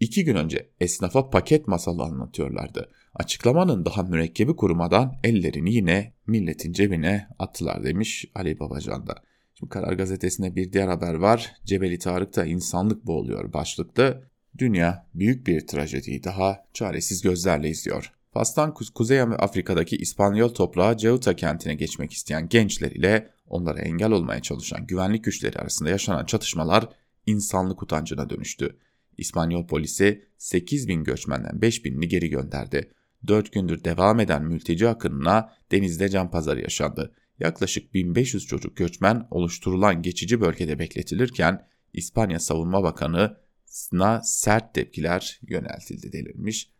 [0.00, 2.90] İki gün önce esnafa paket masalı anlatıyorlardı.
[3.14, 9.14] Açıklamanın daha mürekkebi kurumadan ellerini yine milletin cebine attılar demiş Ali Babacan da.
[9.58, 11.54] Şimdi Karar Gazetesi'nde bir diğer haber var.
[11.64, 14.30] Cebeli Tarık'ta insanlık boğuluyor başlıklı.
[14.58, 18.12] Dünya büyük bir trajediyi daha çaresiz gözlerle izliyor.
[18.32, 24.86] Fas'tan Kuzey Afrika'daki İspanyol toprağı Ceuta kentine geçmek isteyen gençler ile onlara engel olmaya çalışan
[24.86, 26.88] güvenlik güçleri arasında yaşanan çatışmalar
[27.26, 28.76] insanlık utancına dönüştü.
[29.18, 32.90] İspanyol polisi 8 bin göçmenden 5 binini geri gönderdi.
[33.26, 37.14] 4 gündür devam eden mülteci akınına denizde can pazarı yaşandı.
[37.40, 46.70] Yaklaşık 1500 çocuk göçmen oluşturulan geçici bölgede bekletilirken İspanya Savunma Bakanı'na sert tepkiler yöneltildi denilmiş.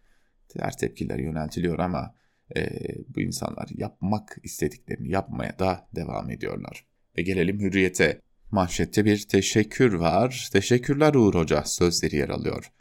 [0.49, 2.15] Sert tepkiler yöneltiliyor ama
[2.57, 2.69] e,
[3.09, 6.87] bu insanlar yapmak istediklerini yapmaya da devam ediyorlar.
[7.19, 8.21] Ve gelelim hürriyete.
[8.51, 10.49] Manşette bir teşekkür var.
[10.53, 12.73] Teşekkürler Uğur Hoca sözleri yer alıyor.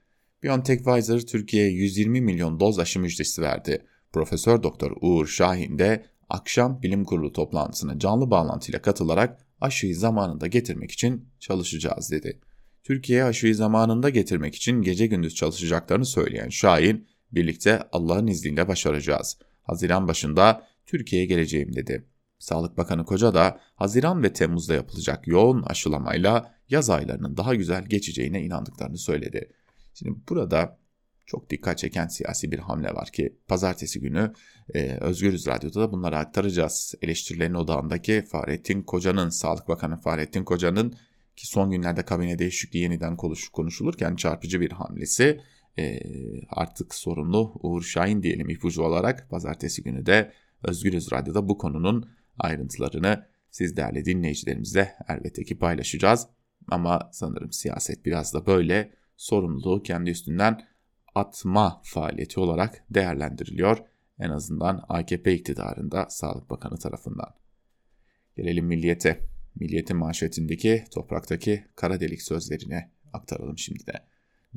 [0.43, 3.85] BioNTech Pfizer Türkiye'ye 120 milyon doz aşı müjdesi verdi.
[4.13, 10.91] Profesör Doktor Uğur Şahin de akşam bilim kurulu toplantısına canlı bağlantıyla katılarak aşıyı zamanında getirmek
[10.91, 12.39] için çalışacağız dedi.
[12.83, 19.37] Türkiye'ye aşıyı zamanında getirmek için gece gündüz çalışacaklarını söyleyen Şahin, birlikte Allah'ın izniyle başaracağız.
[19.63, 22.05] Haziran başında Türkiye'ye geleceğim dedi.
[22.39, 28.41] Sağlık Bakanı Koca da Haziran ve Temmuz'da yapılacak yoğun aşılamayla yaz aylarının daha güzel geçeceğine
[28.41, 29.51] inandıklarını söyledi.
[29.93, 30.79] Şimdi burada
[31.25, 34.33] çok dikkat çeken siyasi bir hamle var ki pazartesi günü
[34.73, 36.95] e, Özgürüz Radyo'da da bunları aktaracağız.
[37.01, 40.95] Eleştirilerin odağındaki Fahrettin Koca'nın, Sağlık Bakanı Fahrettin Koca'nın
[41.35, 45.41] ki son günlerde kabine değişikliği yeniden konuş, konuşulurken çarpıcı bir hamlesi
[45.79, 45.99] e,
[46.49, 50.31] artık sorumlu Uğur Şahin diyelim ipucu olarak pazartesi günü de
[50.63, 52.09] Özgürüz Radyo'da bu konunun
[52.39, 56.27] ayrıntılarını siz değerli dinleyicilerimizle elbette ki paylaşacağız.
[56.71, 60.61] Ama sanırım siyaset biraz da böyle sorumluluğu kendi üstünden
[61.15, 63.77] atma faaliyeti olarak değerlendiriliyor.
[64.19, 67.33] En azından AKP iktidarında Sağlık Bakanı tarafından.
[68.37, 69.19] Gelelim milliyete.
[69.55, 73.93] Milliyetin manşetindeki topraktaki kara delik sözlerine aktaralım şimdi de.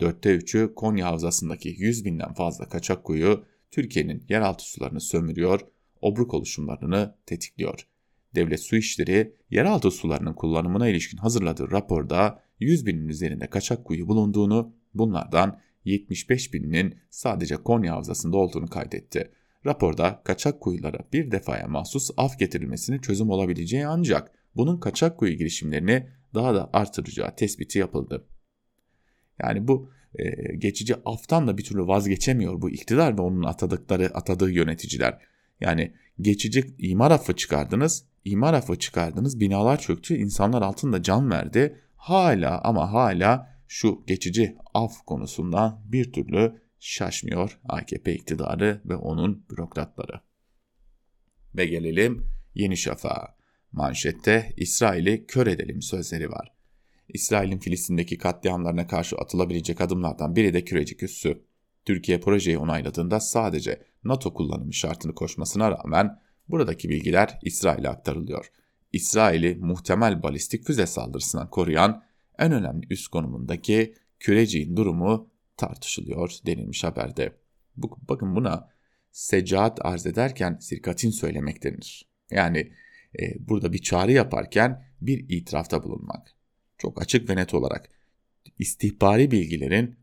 [0.01, 5.61] Dörtte üçü Konya Havzası'ndaki 100 binden fazla kaçak kuyu Türkiye'nin yeraltı sularını sömürüyor,
[6.01, 7.89] obruk oluşumlarını tetikliyor.
[8.35, 14.75] Devlet Su İşleri yeraltı sularının kullanımına ilişkin hazırladığı raporda 100 binin üzerinde kaçak kuyu bulunduğunu,
[14.95, 19.31] bunlardan 75 bininin sadece Konya Havzası'nda olduğunu kaydetti.
[19.67, 26.09] Raporda kaçak kuyulara bir defaya mahsus af getirilmesini çözüm olabileceği ancak bunun kaçak kuyu girişimlerini
[26.35, 28.27] daha da artıracağı tespiti yapıldı.
[29.43, 34.51] Yani bu e, geçici aftan da bir türlü vazgeçemiyor bu iktidar ve onun atadıkları atadığı
[34.51, 35.19] yöneticiler.
[35.61, 41.77] Yani geçici imar affı çıkardınız, imar affı çıkardınız, binalar çöktü, insanlar altında can verdi.
[41.97, 50.21] Hala ama hala şu geçici af konusundan bir türlü şaşmıyor AKP iktidarı ve onun bürokratları.
[51.55, 53.39] Ve gelelim Yeni Şafak'a.
[53.73, 56.53] Manşette İsrail'i kör edelim sözleri var.
[57.09, 61.43] İsrail'in Filistin'deki katliamlarına karşı atılabilecek adımlardan biri de kürecik üssü.
[61.85, 68.51] Türkiye projeyi onayladığında sadece NATO kullanımı şartını koşmasına rağmen buradaki bilgiler İsrail'e aktarılıyor.
[68.93, 72.03] İsrail'i muhtemel balistik füze saldırısından koruyan
[72.39, 77.33] en önemli üst konumundaki küreciğin durumu tartışılıyor denilmiş haberde.
[78.09, 78.69] Bakın buna
[79.11, 82.09] secaat arz ederken sirkatin söylemek denir.
[82.31, 82.73] Yani
[83.21, 86.35] e, burada bir çağrı yaparken bir itirafta bulunmak.
[86.79, 87.89] Çok açık ve net olarak
[88.59, 89.97] istihbari bilgilerin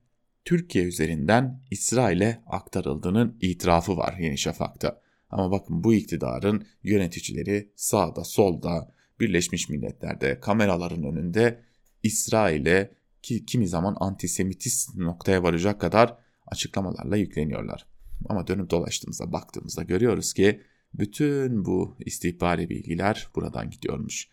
[0.46, 5.02] Türkiye üzerinden İsrail'e aktarıldığının itirafı var Yeni Şafak'ta.
[5.30, 11.62] Ama bakın bu iktidarın yöneticileri sağda solda Birleşmiş Milletler'de kameraların önünde
[12.06, 12.92] İsrail'e
[13.22, 17.86] ki kimi zaman antisemitist noktaya varacak kadar açıklamalarla yükleniyorlar.
[18.30, 20.62] Ama dönüp dolaştığımızda baktığımızda görüyoruz ki
[20.94, 24.28] bütün bu istihbari bilgiler buradan gidiyormuş.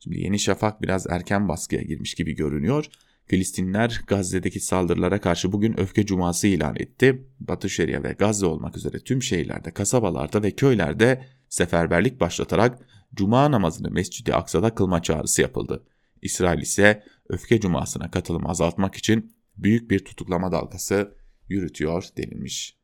[0.00, 2.86] Şimdi Yeni Şafak biraz erken baskıya girmiş gibi görünüyor.
[3.26, 7.28] Filistinler Gazze'deki saldırılara karşı bugün öfke cuması ilan etti.
[7.40, 12.78] Batı Şeria ve Gazze olmak üzere tüm şehirlerde, kasabalarda ve köylerde seferberlik başlatarak
[13.14, 15.84] cuma namazını Mescid-i Aksa'da kılma çağrısı yapıldı.
[16.22, 21.16] İsrail ise öfke cumasına katılımı azaltmak için büyük bir tutuklama dalgası
[21.48, 22.78] yürütüyor denilmiş.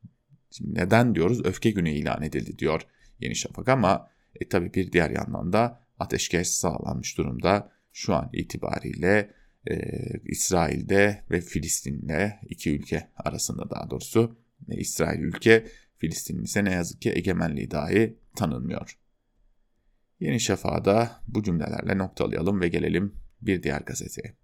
[0.51, 2.81] Şimdi neden diyoruz öfke günü ilan edildi diyor
[3.19, 7.71] Yeni Şafak ama e, tabi bir diğer yandan da ateşkes sağlanmış durumda.
[7.93, 9.33] Şu an itibariyle
[9.69, 9.75] e,
[10.25, 14.37] İsrail'de ve Filistin'le iki ülke arasında daha doğrusu
[14.69, 18.97] e, İsrail ülke Filistin ise ne yazık ki egemenliği dahi tanınmıyor.
[20.19, 24.35] Yeni Şafak'da bu cümlelerle noktalayalım ve gelelim bir diğer gazeteye.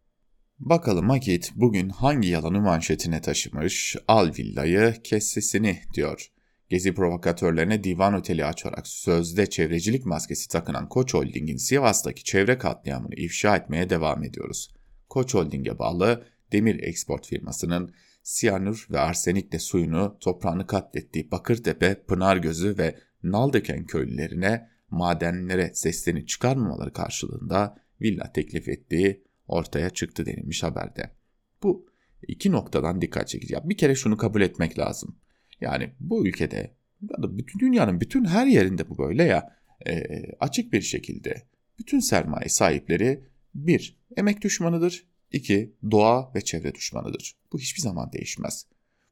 [0.60, 3.96] Bakalım Akit bugün hangi yalanı manşetine taşımış?
[4.08, 6.32] Al villayı kes sesini diyor.
[6.70, 13.56] Gezi provokatörlerine divan oteli açarak sözde çevrecilik maskesi takınan Koç Holding'in Sivas'taki çevre katliamını ifşa
[13.56, 14.74] etmeye devam ediyoruz.
[15.10, 22.96] Koç Holding'e bağlı demir export firmasının siyanür ve arsenikle suyunu toprağını katlettiği Bakırtepe, Pınargözü ve
[23.24, 31.12] Naldöken köylülerine madenlere seslerini çıkarmamaları karşılığında villa teklif ettiği ortaya çıktı denilmiş haberde.
[31.64, 31.86] Bu
[32.28, 33.56] iki noktadan dikkat çekici.
[33.64, 35.16] Bir kere şunu kabul etmek lazım.
[35.62, 39.58] Yani bu ülkede ya da bütün dünyanın bütün her yerinde bu böyle ya
[39.88, 40.04] e,
[40.40, 41.48] açık bir şekilde
[41.80, 43.24] bütün sermaye sahipleri
[43.56, 47.36] bir emek düşmanıdır, iki doğa ve çevre düşmanıdır.
[47.54, 48.66] Bu hiçbir zaman değişmez.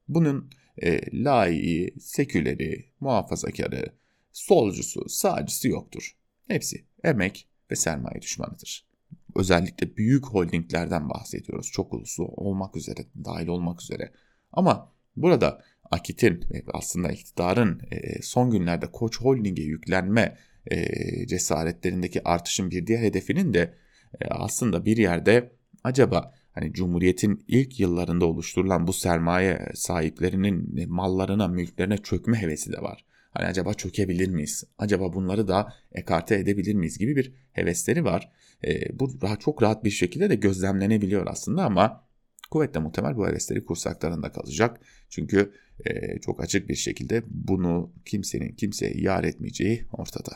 [0.07, 0.49] Bunun
[0.81, 3.93] e, laiki, seküleri, muhafazakarı,
[4.31, 6.17] solcusu, sağcısı yoktur.
[6.47, 8.87] Hepsi emek ve sermaye düşmanıdır.
[9.35, 11.71] Özellikle büyük holdinglerden bahsediyoruz.
[11.71, 14.11] Çok uluslu olmak üzere, dahil olmak üzere.
[14.51, 20.37] Ama burada Akit'in ve aslında iktidarın e, son günlerde Koç Holding'e yüklenme
[20.71, 23.73] e, cesaretlerindeki artışın bir diğer hedefinin de
[24.21, 25.51] e, aslında bir yerde
[25.83, 33.05] acaba hani Cumhuriyet'in ilk yıllarında oluşturulan bu sermaye sahiplerinin mallarına, mülklerine çökme hevesi de var.
[33.35, 34.63] Hani acaba çökebilir miyiz?
[34.77, 38.31] Acaba bunları da ekarte edebilir miyiz gibi bir hevesleri var.
[38.65, 42.07] E, bu daha çok rahat bir şekilde de gözlemlenebiliyor aslında ama
[42.51, 44.79] kuvvetle muhtemel bu hevesleri kursaklarında kalacak.
[45.09, 45.53] Çünkü
[45.85, 50.31] e, çok açık bir şekilde bunu kimsenin kimseye yar etmeyeceği ortada.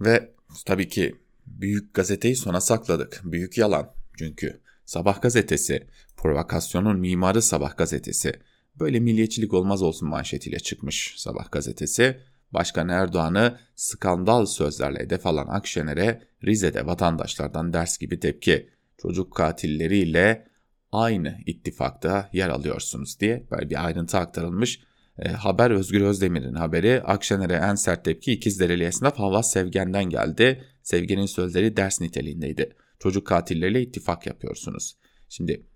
[0.00, 0.30] Ve
[0.66, 1.14] tabii ki
[1.46, 3.20] büyük gazeteyi sona sakladık.
[3.24, 4.60] Büyük yalan çünkü.
[4.84, 8.32] Sabah gazetesi, provokasyonun mimarı Sabah gazetesi.
[8.74, 12.20] Böyle milliyetçilik olmaz olsun manşetiyle çıkmış Sabah gazetesi.
[12.52, 18.70] Başkan Erdoğan'ı skandal sözlerle hedef alan Akşener'e Rize'de vatandaşlardan ders gibi tepki.
[19.02, 20.48] Çocuk katilleriyle
[20.92, 24.80] aynı ittifakta yer alıyorsunuz diye böyle bir ayrıntı aktarılmış.
[25.18, 30.64] E, haber Özgür Özdemir'in haberi Akşener'e en sert tepki İkizdereli esnaf Havvas Sevgen'den geldi.
[30.82, 32.76] Sevgen'in sözleri ders niteliğindeydi.
[32.98, 34.96] Çocuk katilleriyle ittifak yapıyorsunuz.
[35.28, 35.66] Şimdi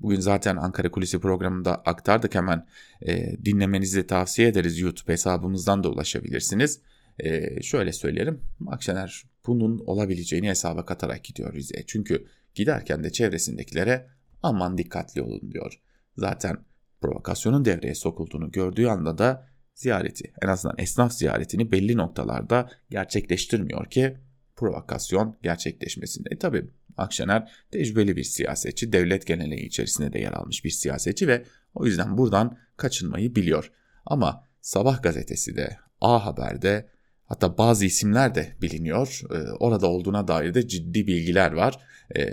[0.00, 2.66] bugün zaten Ankara Kulisi programında aktardık hemen
[3.02, 6.80] e, dinlemenizi tavsiye ederiz YouTube hesabımızdan da ulaşabilirsiniz.
[7.18, 11.84] E, şöyle söyleyelim Akşener bunun olabileceğini hesaba katarak gidiyor Rize'ye.
[11.86, 14.06] Çünkü giderken de çevresindekilere
[14.42, 15.80] aman dikkatli olun diyor.
[16.16, 16.56] Zaten
[17.00, 24.16] provokasyonun devreye sokulduğunu gördüğü anda da ziyareti en azından esnaf ziyaretini belli noktalarda gerçekleştirmiyor ki
[24.56, 26.28] provokasyon gerçekleşmesinde.
[26.32, 31.44] E tabi Akşener tecrübeli bir siyasetçi, devlet geneleği içerisinde de yer almış bir siyasetçi ve
[31.74, 33.72] o yüzden buradan kaçınmayı biliyor.
[34.06, 36.88] Ama Sabah gazetesi de A Haber'de
[37.24, 39.20] hatta bazı isimler de biliniyor.
[39.30, 41.78] E, orada olduğuna dair de ciddi bilgiler var.
[42.16, 42.26] E,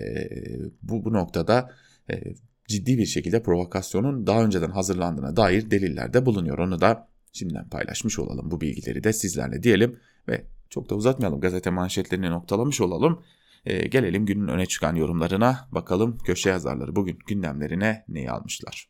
[0.82, 1.71] bu, bu noktada
[2.12, 2.23] e,
[2.67, 6.58] ciddi bir şekilde provokasyonun daha önceden hazırlandığına dair deliller de bulunuyor.
[6.58, 11.69] Onu da şimdiden paylaşmış olalım bu bilgileri de sizlerle diyelim ve çok da uzatmayalım gazete
[11.69, 13.23] manşetlerini noktalamış olalım.
[13.65, 18.89] Ee, gelelim günün öne çıkan yorumlarına bakalım köşe yazarları bugün gündemlerine neyi almışlar.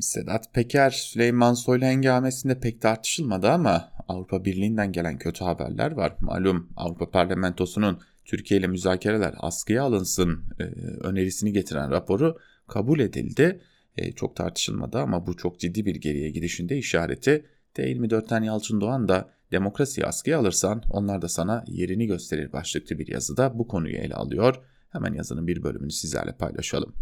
[0.00, 6.16] Sedat Peker, Süleyman Soylu hengamesinde pek tartışılmadı ama Avrupa Birliği'nden gelen kötü haberler var.
[6.20, 10.62] Malum Avrupa Parlamentosu'nun Türkiye ile müzakereler askıya alınsın e,
[11.06, 13.60] önerisini getiren raporu kabul edildi.
[13.96, 17.46] E, çok tartışılmadı ama bu çok ciddi bir geriye gidişinde işareti.
[17.74, 23.58] T24'ten Yalçın Doğan da demokrasiyi askıya alırsan onlar da sana yerini gösterir başlıklı bir yazıda
[23.58, 24.62] bu konuyu ele alıyor.
[24.90, 26.94] Hemen yazının bir bölümünü sizlerle paylaşalım.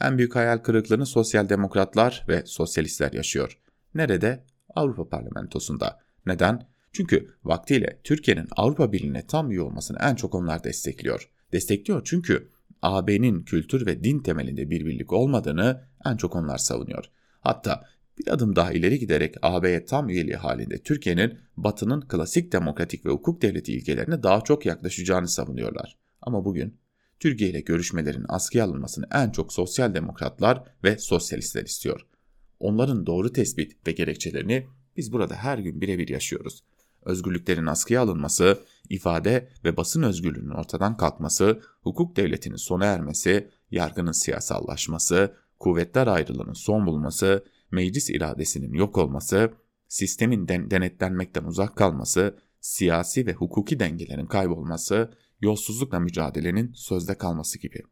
[0.00, 3.58] En büyük hayal kırıklığını sosyal demokratlar ve sosyalistler yaşıyor.
[3.94, 4.44] Nerede?
[4.74, 6.00] Avrupa Parlamentosu'nda.
[6.26, 6.68] Neden?
[6.92, 11.30] Çünkü vaktiyle Türkiye'nin Avrupa Birliği'ne tam üye olmasını en çok onlar destekliyor.
[11.52, 12.50] Destekliyor çünkü
[12.82, 17.04] AB'nin kültür ve din temelinde bir birlik olmadığını en çok onlar savunuyor.
[17.40, 17.84] Hatta
[18.26, 23.42] bir adım daha ileri giderek AB'ye tam üyeliği halinde Türkiye'nin Batı'nın klasik demokratik ve hukuk
[23.42, 25.96] devleti ilkelerine daha çok yaklaşacağını savunuyorlar.
[26.22, 26.76] Ama bugün
[27.20, 32.06] Türkiye ile görüşmelerin askıya alınmasını en çok sosyal demokratlar ve sosyalistler istiyor.
[32.60, 36.62] Onların doğru tespit ve gerekçelerini biz burada her gün birebir yaşıyoruz
[37.04, 38.58] özgürlüklerin askıya alınması,
[38.88, 46.86] ifade ve basın özgürlüğünün ortadan kalkması, hukuk devletinin sona ermesi, yargının siyasallaşması, kuvvetler ayrılığının son
[46.86, 49.52] bulması, meclis iradesinin yok olması,
[49.88, 57.82] sistemin den denetlenmekten uzak kalması, siyasi ve hukuki dengelerin kaybolması, yolsuzlukla mücadelenin sözde kalması gibi.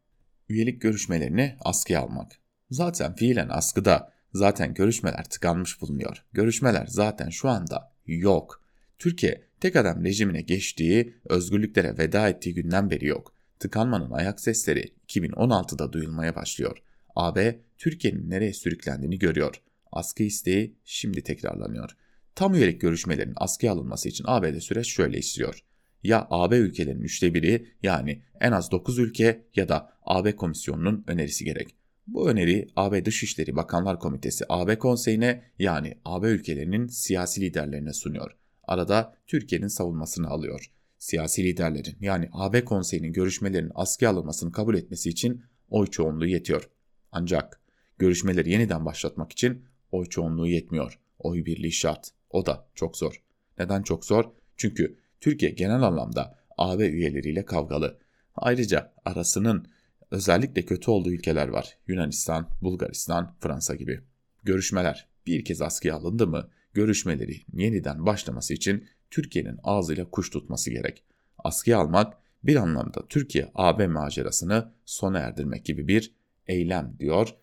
[0.49, 2.31] Üyelik görüşmelerini askıya almak.
[2.69, 6.25] Zaten fiilen askıda, zaten görüşmeler tıkanmış bulunuyor.
[6.33, 8.63] Görüşmeler zaten şu anda yok.
[8.99, 13.33] Türkiye tek adam rejimine geçtiği, özgürlüklere veda ettiği günden beri yok.
[13.59, 16.77] Tıkanmanın ayak sesleri 2016'da duyulmaya başlıyor.
[17.15, 19.61] AB Türkiye'nin nereye sürüklendiğini görüyor.
[19.91, 21.97] Askı isteği şimdi tekrarlanıyor.
[22.35, 25.63] Tam üyelik görüşmelerin askıya alınması için AB'de süreç şöyle işliyor.
[26.03, 31.45] Ya AB ülkelerinin üçte biri yani en az 9 ülke ya da AB komisyonunun önerisi
[31.45, 31.75] gerek.
[32.07, 38.41] Bu öneri AB Dışişleri Bakanlar Komitesi AB Konseyi'ne yani AB ülkelerinin siyasi liderlerine sunuyor
[38.71, 40.71] arada Türkiye'nin savunmasını alıyor.
[40.97, 46.69] Siyasi liderlerin yani AB konseyinin görüşmelerin askıya alınmasını kabul etmesi için oy çoğunluğu yetiyor.
[47.11, 47.61] Ancak
[47.97, 50.99] görüşmeleri yeniden başlatmak için oy çoğunluğu yetmiyor.
[51.19, 52.11] Oy birliği şart.
[52.29, 53.23] O da çok zor.
[53.59, 54.25] Neden çok zor?
[54.57, 57.99] Çünkü Türkiye genel anlamda AB üyeleriyle kavgalı.
[58.35, 59.65] Ayrıca arasının
[60.11, 61.77] özellikle kötü olduğu ülkeler var.
[61.87, 64.01] Yunanistan, Bulgaristan, Fransa gibi.
[64.43, 71.03] Görüşmeler bir kez askıya alındı mı görüşmeleri yeniden başlaması için Türkiye'nin ağzıyla kuş tutması gerek.
[71.37, 72.13] Askıya almak
[72.43, 76.15] bir anlamda Türkiye-AB macerasını sona erdirmek gibi bir
[76.47, 77.35] eylem diyor.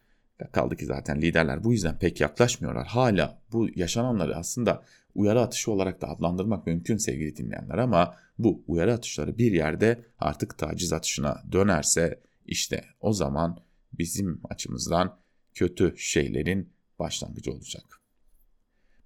[0.52, 2.86] Kaldı ki zaten liderler bu yüzden pek yaklaşmıyorlar.
[2.86, 4.84] Hala bu yaşananları aslında
[5.14, 10.58] uyarı atışı olarak da adlandırmak mümkün sevgili dinleyenler ama bu uyarı atışları bir yerde artık
[10.58, 13.58] taciz atışına dönerse işte o zaman
[13.92, 15.18] bizim açımızdan
[15.54, 18.00] kötü şeylerin başlangıcı olacak.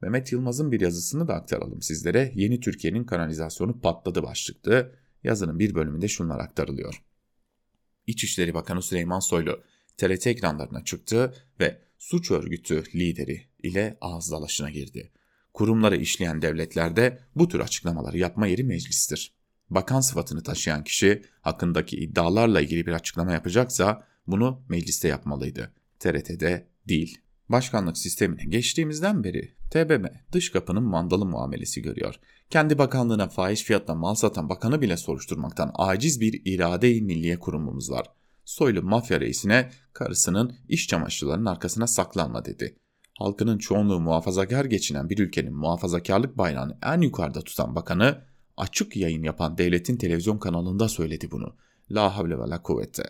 [0.02, 2.32] Mehmet Yılmaz'ın bir yazısını da aktaralım sizlere.
[2.34, 4.92] Yeni Türkiye'nin kanalizasyonu patladı başlıklı.
[5.24, 7.02] Yazının bir bölümünde şunlar aktarılıyor.
[8.06, 9.62] İçişleri Bakanı Süleyman Soylu
[9.96, 15.12] TRT ekranlarına çıktı ve suç örgütü lideri ile ağız dalaşına girdi.
[15.54, 19.34] Kurumları işleyen devletlerde bu tür açıklamaları yapma yeri meclistir.
[19.70, 25.72] Bakan sıfatını taşıyan kişi hakkındaki iddialarla ilgili bir açıklama yapacaksa bunu mecliste yapmalıydı.
[25.98, 27.18] TRT'de değil.
[27.48, 32.14] Başkanlık sistemine geçtiğimizden beri TBM dış kapının mandalı muamelesi görüyor.
[32.50, 38.06] Kendi bakanlığına fahiş fiyatla mal satan bakanı bile soruşturmaktan aciz bir irade-i milliye kurumumuz var.
[38.44, 42.76] Soylu mafya reisine karısının iş çamaşırlarının arkasına saklanma dedi.
[43.18, 48.24] Halkının çoğunluğu muhafazakar geçinen bir ülkenin muhafazakarlık bayrağını en yukarıda tutan bakanı
[48.56, 51.56] açık yayın yapan devletin televizyon kanalında söyledi bunu.
[51.90, 53.02] La havle ve la kuvvete.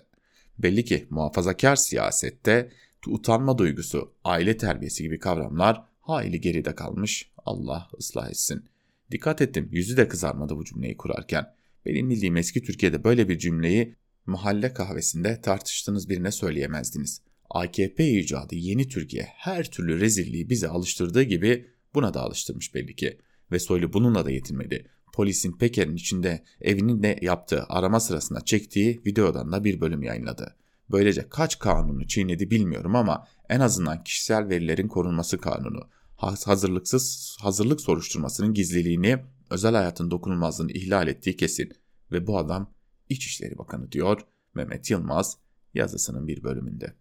[0.58, 2.70] Belli ki muhafazakar siyasette
[3.06, 7.30] utanma duygusu, aile terbiyesi gibi kavramlar hayli geride kalmış.
[7.46, 8.64] Allah ıslah etsin.
[9.10, 11.54] Dikkat ettim yüzü de kızarmadı bu cümleyi kurarken.
[11.86, 13.96] Benim bildiğim eski Türkiye'de böyle bir cümleyi
[14.26, 17.22] mahalle kahvesinde tartıştığınız birine söyleyemezdiniz.
[17.50, 23.18] AKP icadı yeni Türkiye her türlü rezilliği bize alıştırdığı gibi buna da alıştırmış belli ki.
[23.52, 24.86] Ve Soylu bununla da yetinmedi.
[25.12, 30.56] Polisin Peker'in içinde evinin de yaptığı arama sırasında çektiği videodan da bir bölüm yayınladı.
[30.90, 38.54] Böylece kaç kanunu çiğnedi bilmiyorum ama en azından kişisel verilerin korunması kanunu, hazırlıksız hazırlık soruşturmasının
[38.54, 39.18] gizliliğini,
[39.50, 41.72] özel hayatın dokunulmazlığını ihlal ettiği kesin
[42.12, 42.74] ve bu adam
[43.12, 44.20] İçişleri Bakanı diyor
[44.54, 45.38] Mehmet Yılmaz
[45.74, 46.92] yazısının bir bölümünde.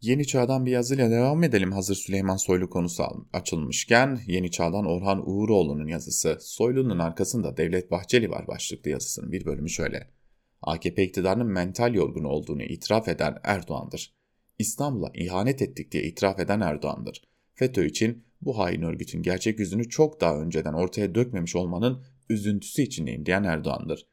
[0.00, 5.86] Yeni Çağ'dan bir yazıyla devam edelim hazır Süleyman Soylu konusu açılmışken Yeni Çağ'dan Orhan Uğuroğlu'nun
[5.86, 10.10] yazısı Soylu'nun arkasında Devlet Bahçeli var başlıklı yazısının bir bölümü şöyle.
[10.62, 14.14] AKP iktidarının mental yorgun olduğunu itiraf eden Erdoğan'dır.
[14.58, 17.22] İstanbul'a ihanet ettik diye itiraf eden Erdoğan'dır.
[17.54, 23.26] FETÖ için bu hain örgütün gerçek yüzünü çok daha önceden ortaya dökmemiş olmanın üzüntüsü içindeyim
[23.26, 24.06] diyen Erdoğan'dır.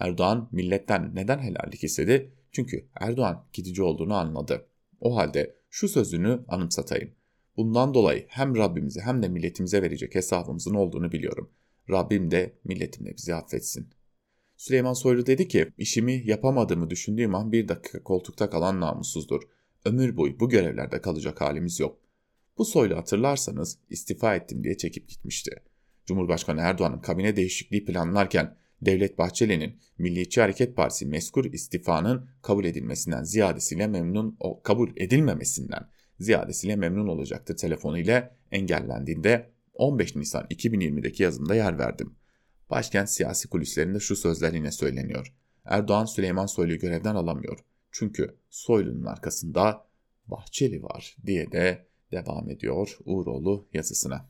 [0.00, 2.32] Erdoğan milletten neden helallik istedi?
[2.52, 4.66] Çünkü Erdoğan gidici olduğunu anladı.
[5.00, 7.10] O halde şu sözünü anımsatayım.
[7.56, 11.50] Bundan dolayı hem Rabbimize hem de milletimize verecek hesabımızın olduğunu biliyorum.
[11.90, 13.90] Rabbim de milletim de bizi affetsin.
[14.56, 19.42] Süleyman Soylu dedi ki, işimi yapamadığımı düşündüğüm an bir dakika koltukta kalan namussuzdur.
[19.84, 21.98] Ömür boyu bu görevlerde kalacak halimiz yok.
[22.58, 25.50] Bu Soylu hatırlarsanız istifa ettim diye çekip gitmişti.
[26.06, 33.86] Cumhurbaşkanı Erdoğan'ın kabine değişikliği planlarken Devlet Bahçeli'nin Milliyetçi Hareket Partisi meskur istifanın kabul edilmesinden ziyadesiyle
[33.86, 42.14] memnun kabul edilmemesinden ziyadesiyle memnun olacaktı telefonuyla engellendiğinde 15 Nisan 2020'deki yazımda yer verdim.
[42.70, 45.34] Başkent siyasi kulislerinde şu sözler yine söyleniyor.
[45.64, 47.58] Erdoğan Süleyman Soylu'yu görevden alamıyor.
[47.90, 49.86] Çünkü Soylu'nun arkasında
[50.26, 54.28] Bahçeli var diye de devam ediyor Uğuroğlu yazısına.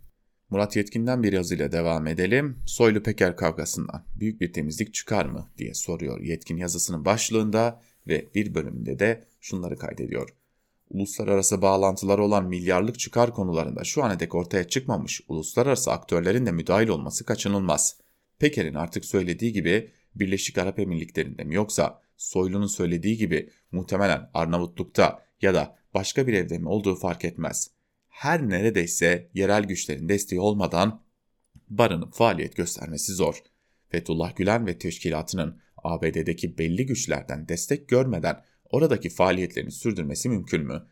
[0.50, 2.58] Murat Yetkin'den bir yazıyla devam edelim.
[2.66, 8.54] Soylu Peker kavgasından büyük bir temizlik çıkar mı diye soruyor Yetkin yazısının başlığında ve bir
[8.54, 10.28] bölümünde de şunları kaydediyor.
[10.90, 16.88] Uluslararası bağlantıları olan milyarlık çıkar konularında şu ana dek ortaya çıkmamış uluslararası aktörlerin de müdahil
[16.88, 17.96] olması kaçınılmaz.
[18.38, 25.54] Peker'in artık söylediği gibi Birleşik Arap Emirlikleri'nde mi yoksa Soylu'nun söylediği gibi muhtemelen Arnavutluk'ta ya
[25.54, 27.70] da başka bir evde mi olduğu fark etmez
[28.20, 31.02] her neredeyse yerel güçlerin desteği olmadan
[31.68, 33.42] barının faaliyet göstermesi zor.
[33.88, 40.86] Fethullah Gülen ve teşkilatının ABD'deki belli güçlerden destek görmeden oradaki faaliyetlerini sürdürmesi mümkün mü?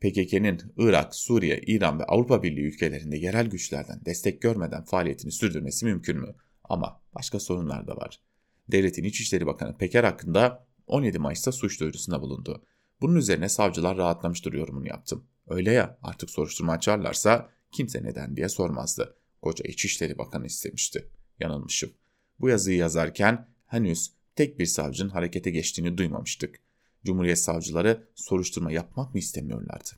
[0.00, 6.20] PKK'nın Irak, Suriye, İran ve Avrupa Birliği ülkelerinde yerel güçlerden destek görmeden faaliyetini sürdürmesi mümkün
[6.20, 6.34] mü?
[6.64, 8.20] Ama başka sorunlar da var.
[8.68, 12.64] Devletin İçişleri Bakanı Peker hakkında 17 Mayıs'ta suç duyurusunda bulundu.
[13.00, 15.29] Bunun üzerine savcılar rahatlamıştır yorumunu yaptım.
[15.50, 19.16] Öyle ya artık soruşturma açarlarsa kimse neden diye sormazdı.
[19.42, 21.08] Koca İçişleri Bakanı istemişti.
[21.40, 21.90] Yanılmışım.
[22.40, 26.60] Bu yazıyı yazarken henüz tek bir savcının harekete geçtiğini duymamıştık.
[27.04, 29.90] Cumhuriyet savcıları soruşturma yapmak mı istemiyorlardı?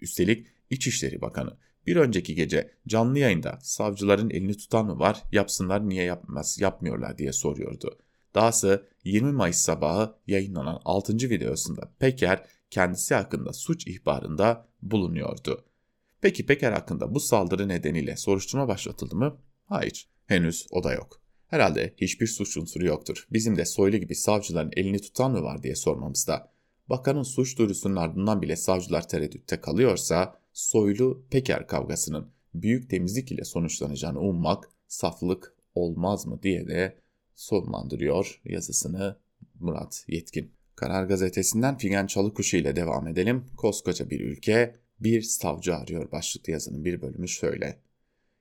[0.00, 1.56] Üstelik İçişleri Bakanı
[1.86, 7.32] bir önceki gece canlı yayında savcıların elini tutan mı var yapsınlar niye yapmaz yapmıyorlar diye
[7.32, 7.98] soruyordu.
[8.34, 11.12] Dahası 20 Mayıs sabahı yayınlanan 6.
[11.12, 15.64] videosunda Peker kendisi hakkında suç ihbarında bulunuyordu.
[16.20, 19.38] Peki Peker hakkında bu saldırı nedeniyle soruşturma başlatıldı mı?
[19.64, 21.20] Hayır, henüz o da yok.
[21.46, 23.26] Herhalde hiçbir suç unsuru yoktur.
[23.30, 26.52] Bizim de Soylu gibi savcıların elini tutan mı var diye sormamızda.
[26.88, 34.20] Bakanın suç duyurusunun ardından bile savcılar tereddütte kalıyorsa Soylu Peker kavgasının büyük temizlik ile sonuçlanacağını
[34.20, 36.98] ummak saflık olmaz mı diye de
[37.34, 39.18] sonlandırıyor yazısını
[39.60, 40.57] Murat Yetkin.
[40.78, 43.44] Karar Gazetesi'nden Figen Çalıkuşu ile devam edelim.
[43.56, 47.82] Koskoca bir ülke bir savcı arıyor başlıklı yazının bir bölümü şöyle.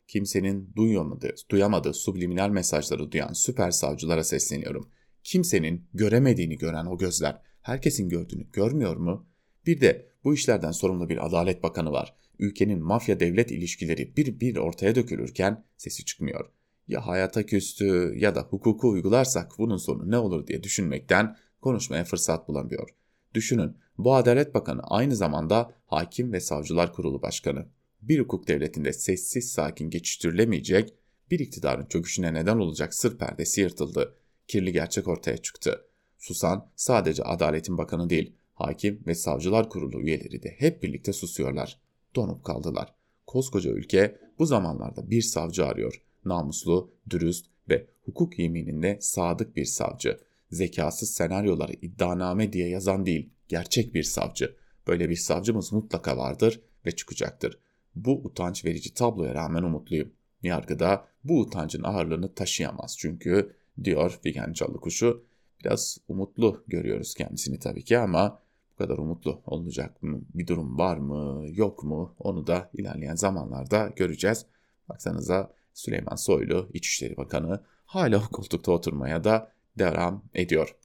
[0.08, 4.90] Kimsenin duyamadığı, duyamadığı subliminal mesajları duyan süper savcılara sesleniyorum.
[5.24, 9.28] Kimsenin göremediğini gören o gözler herkesin gördüğünü görmüyor mu?
[9.66, 12.16] Bir de bu işlerden sorumlu bir Adalet Bakanı var.
[12.40, 16.52] Ülkenin mafya devlet ilişkileri bir bir ortaya dökülürken sesi çıkmıyor.
[16.88, 22.48] Ya hayata küstü ya da hukuku uygularsak bunun sonu ne olur diye düşünmekten konuşmaya fırsat
[22.48, 22.90] bulamıyor.
[23.34, 27.66] Düşünün bu Adalet Bakanı aynı zamanda Hakim ve Savcılar Kurulu Başkanı.
[28.02, 30.94] Bir hukuk devletinde sessiz sakin geçiştirilemeyecek
[31.32, 34.16] bir iktidarın çöküşüne neden olacak sır perdesi yırtıldı.
[34.48, 35.86] Kirli gerçek ortaya çıktı.
[36.18, 41.80] Susan sadece Adaletin Bakanı değil, Hakim ve Savcılar Kurulu üyeleri de hep birlikte susuyorlar.
[42.16, 42.94] Donup kaldılar.
[43.28, 46.02] Koskoca ülke bu zamanlarda bir savcı arıyor.
[46.26, 50.20] Namuslu, dürüst ve hukuk yemininde sadık bir savcı
[50.52, 54.56] zekasız senaryoları iddianame diye yazan değil, gerçek bir savcı.
[54.88, 57.60] Böyle bir savcımız mutlaka vardır ve çıkacaktır.
[57.96, 60.12] Bu utanç verici tabloya rağmen umutluyum.
[60.44, 65.26] Yargıda bu utancın ağırlığını taşıyamaz çünkü diyor Figen Çalıkuşu.
[65.60, 68.40] Biraz umutlu görüyoruz kendisini tabii ki ama
[68.72, 70.22] bu kadar umutlu olacak mı?
[70.34, 74.46] Bir durum var mı yok mu onu da ilerleyen zamanlarda göreceğiz.
[74.90, 80.76] Baksanıza Süleyman Soylu İçişleri Bakanı hala koltukta oturmaya da devam ediyor.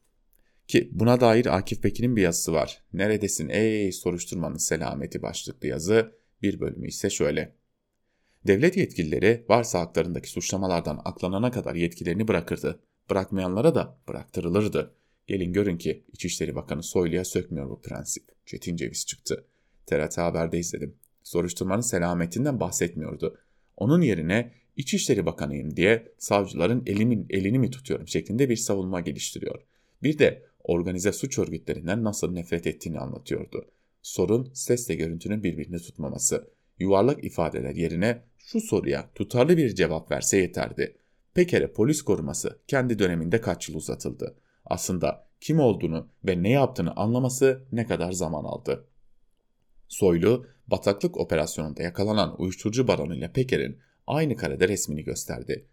[0.68, 2.82] Ki buna dair Akif Pekin'in bir yazısı var.
[2.93, 6.12] Neredesin ey soruşturmanın selameti başlıklı yazı
[6.43, 7.57] bir bölümü ise şöyle.
[8.47, 12.80] Devlet yetkilileri varsa haklarındaki suçlamalardan aklanana kadar yetkilerini bırakırdı.
[13.11, 14.95] Bırakmayanlara da bıraktırılırdı.
[15.26, 18.24] Gelin görün ki İçişleri Bakanı Soylu'ya sökmüyor bu prensip.
[18.47, 19.47] Çetin Ceviz çıktı.
[19.86, 20.97] TRT Haber'de izledim.
[21.22, 23.38] Soruşturmanın selametinden bahsetmiyordu.
[23.76, 29.62] Onun yerine İçişleri Bakanıyım diye savcıların elimin elini mi tutuyorum şeklinde bir savunma geliştiriyor.
[30.03, 33.70] Bir de organize suç örgütlerinden nasıl nefret ettiğini anlatıyordu.
[34.03, 36.51] Sorun sesle görüntünün birbirini tutmaması.
[36.79, 40.97] Yuvarlak ifadeler yerine şu soruya tutarlı bir cevap verse yeterdi.
[41.35, 44.37] Peker'e polis koruması kendi döneminde kaç yıl uzatıldı.
[44.64, 48.85] Aslında kim olduğunu ve ne yaptığını anlaması ne kadar zaman aldı.
[49.89, 55.67] Soylu, bataklık operasyonunda yakalanan uyuşturucu baronuyla Peker'in aynı karede resmini gösterdi.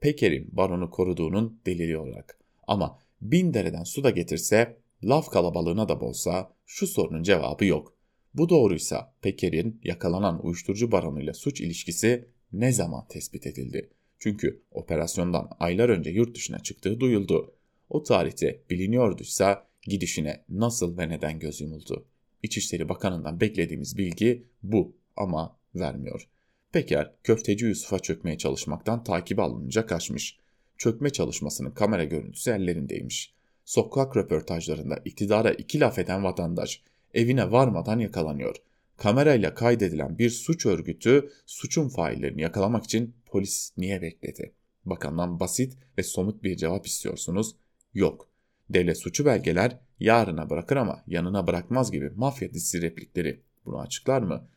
[0.00, 2.38] Peker'in baronu koruduğunun delili olarak.
[2.66, 7.96] Ama bin dereden su da getirse, laf kalabalığına da bolsa şu sorunun cevabı yok.
[8.34, 13.90] Bu doğruysa Peker'in yakalanan uyuşturucu baronuyla suç ilişkisi ne zaman tespit edildi?
[14.18, 17.54] Çünkü operasyondan aylar önce yurt dışına çıktığı duyuldu.
[17.88, 22.06] O tarihte biliniyorduysa gidişine nasıl ve neden göz yumuldu?
[22.42, 26.28] İçişleri Bakanı'ndan beklediğimiz bilgi bu ama vermiyor.
[26.72, 30.38] Peker, köfteci Yusuf'a çökmeye çalışmaktan takibi alınınca kaçmış.
[30.78, 33.34] Çökme çalışmasının kamera görüntüsü ellerindeymiş.
[33.64, 36.82] Sokak röportajlarında iktidara iki laf eden vatandaş
[37.14, 38.56] evine varmadan yakalanıyor.
[38.96, 44.52] Kamerayla kaydedilen bir suç örgütü suçun faillerini yakalamak için polis niye bekledi?
[44.84, 47.56] Bakandan basit ve somut bir cevap istiyorsunuz.
[47.94, 48.28] Yok.
[48.70, 54.48] Devlet suçu belgeler yarına bırakır ama yanına bırakmaz gibi mafya dizisi replikleri bunu açıklar mı?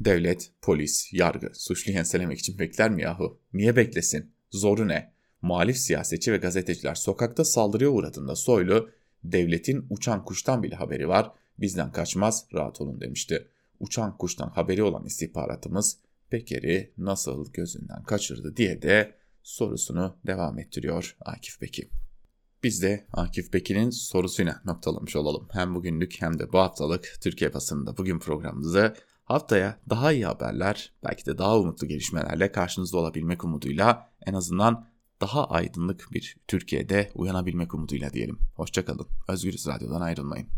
[0.00, 3.40] Devlet, polis, yargı suçlu enselemek için bekler mi yahu?
[3.52, 4.32] Niye beklesin?
[4.50, 5.12] Zoru ne?
[5.42, 8.90] Muhalif siyasetçi ve gazeteciler sokakta saldırıya uğradığında Soylu,
[9.24, 13.48] devletin uçan kuştan bile haberi var, bizden kaçmaz, rahat olun demişti.
[13.80, 15.98] Uçan kuştan haberi olan istihbaratımız
[16.30, 21.88] Peker'i nasıl gözünden kaçırdı diye de sorusunu devam ettiriyor Akif Beki.
[22.62, 25.48] Biz de Akif Bekir'in sorusuyla noktalamış olalım.
[25.52, 31.26] Hem bugünlük hem de bu haftalık Türkiye basınında bugün programımızı Haftaya daha iyi haberler, belki
[31.26, 34.86] de daha umutlu gelişmelerle karşınızda olabilmek umuduyla en azından
[35.20, 38.38] daha aydınlık bir Türkiye'de uyanabilmek umuduyla diyelim.
[38.54, 39.06] Hoşçakalın.
[39.28, 40.48] Özgürüz Radyo'dan ayrılmayın.